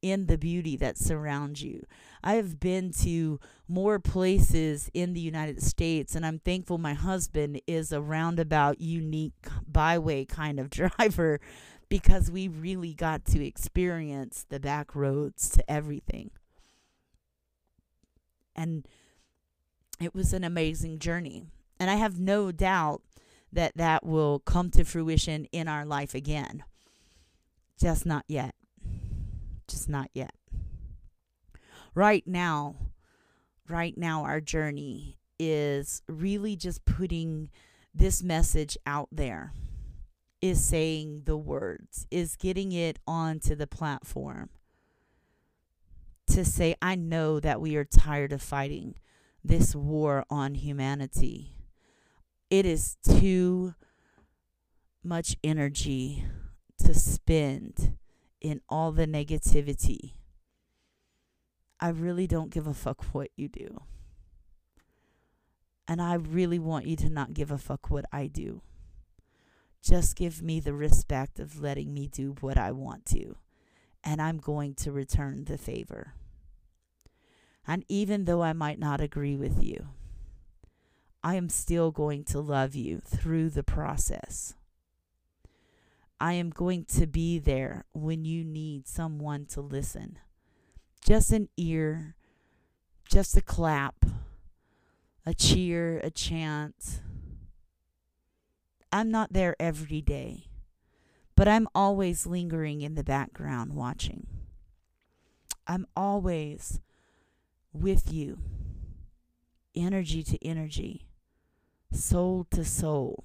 [0.00, 1.84] in the beauty that surrounds you.
[2.22, 7.60] I have been to more places in the United States, and I'm thankful my husband
[7.66, 11.40] is a roundabout, unique byway kind of driver
[11.88, 16.30] because we really got to experience the back roads to everything.
[18.58, 18.88] And
[20.00, 21.44] it was an amazing journey.
[21.78, 23.02] And I have no doubt
[23.52, 26.64] that that will come to fruition in our life again.
[27.80, 28.56] Just not yet.
[29.68, 30.34] Just not yet.
[31.94, 32.74] Right now,
[33.68, 37.50] right now, our journey is really just putting
[37.94, 39.52] this message out there,
[40.42, 44.50] is saying the words, is getting it onto the platform
[46.38, 48.94] to say, I know that we are tired of fighting
[49.42, 51.56] this war on humanity.
[52.48, 53.74] It is too
[55.02, 56.24] much energy
[56.84, 57.96] to spend
[58.40, 60.12] in all the negativity.
[61.80, 63.82] I really don't give a fuck what you do.
[65.88, 68.62] And I really want you to not give a fuck what I do.
[69.82, 73.38] Just give me the respect of letting me do what I want to.
[74.04, 76.14] And I'm going to return the favor.
[77.68, 79.88] And even though I might not agree with you,
[81.22, 84.54] I am still going to love you through the process.
[86.18, 90.18] I am going to be there when you need someone to listen.
[91.04, 92.16] Just an ear,
[93.06, 94.06] just a clap,
[95.26, 97.02] a cheer, a chant.
[98.90, 100.46] I'm not there every day,
[101.36, 104.26] but I'm always lingering in the background watching.
[105.66, 106.80] I'm always
[107.72, 108.38] with you,
[109.74, 111.06] energy to energy,
[111.92, 113.24] soul to soul.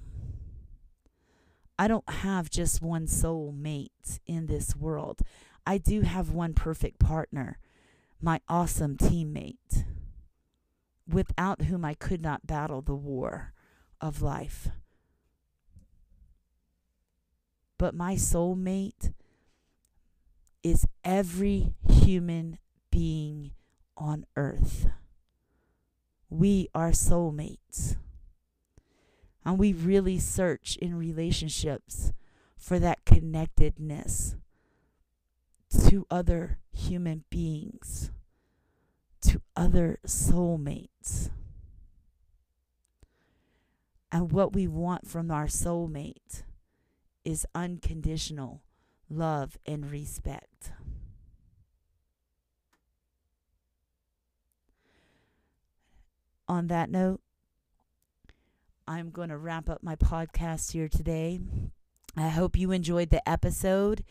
[1.77, 5.21] I don't have just one soul mate in this world.
[5.65, 7.57] I do have one perfect partner,
[8.21, 9.85] my awesome teammate,
[11.07, 13.53] without whom I could not battle the war
[13.99, 14.69] of life.
[17.77, 19.13] But my soulmate
[20.61, 22.59] is every human
[22.91, 23.51] being
[23.97, 24.87] on earth.
[26.29, 27.97] We are soulmates.
[29.45, 32.13] And we really search in relationships
[32.57, 34.35] for that connectedness
[35.87, 38.11] to other human beings,
[39.21, 41.29] to other soulmates.
[44.11, 46.43] And what we want from our soulmate
[47.25, 48.61] is unconditional
[49.09, 50.71] love and respect.
[56.47, 57.21] On that note,
[58.87, 61.39] I'm going to wrap up my podcast here today.
[62.17, 64.03] I hope you enjoyed the episode.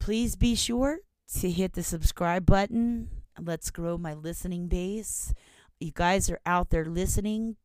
[0.00, 0.98] Please be sure
[1.38, 3.08] to hit the subscribe button.
[3.40, 5.32] Let's grow my listening base.
[5.78, 7.56] You guys are out there listening,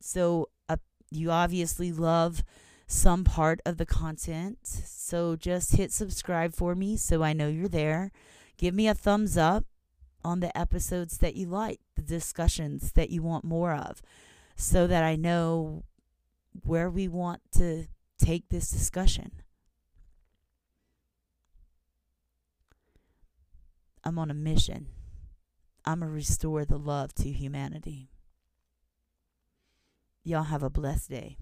[0.00, 0.76] so uh,
[1.10, 2.42] you obviously love
[2.86, 4.58] some part of the content.
[4.62, 8.12] So just hit subscribe for me so I know you're there.
[8.56, 9.64] Give me a thumbs up
[10.26, 14.02] on the episodes that you like, the discussions that you want more of
[14.56, 15.84] so that I know
[16.64, 17.86] where we want to
[18.18, 19.30] take this discussion.
[24.02, 24.88] I'm on a mission.
[25.84, 28.10] I'm going to restore the love to humanity.
[30.24, 31.36] Y'all have a blessed day.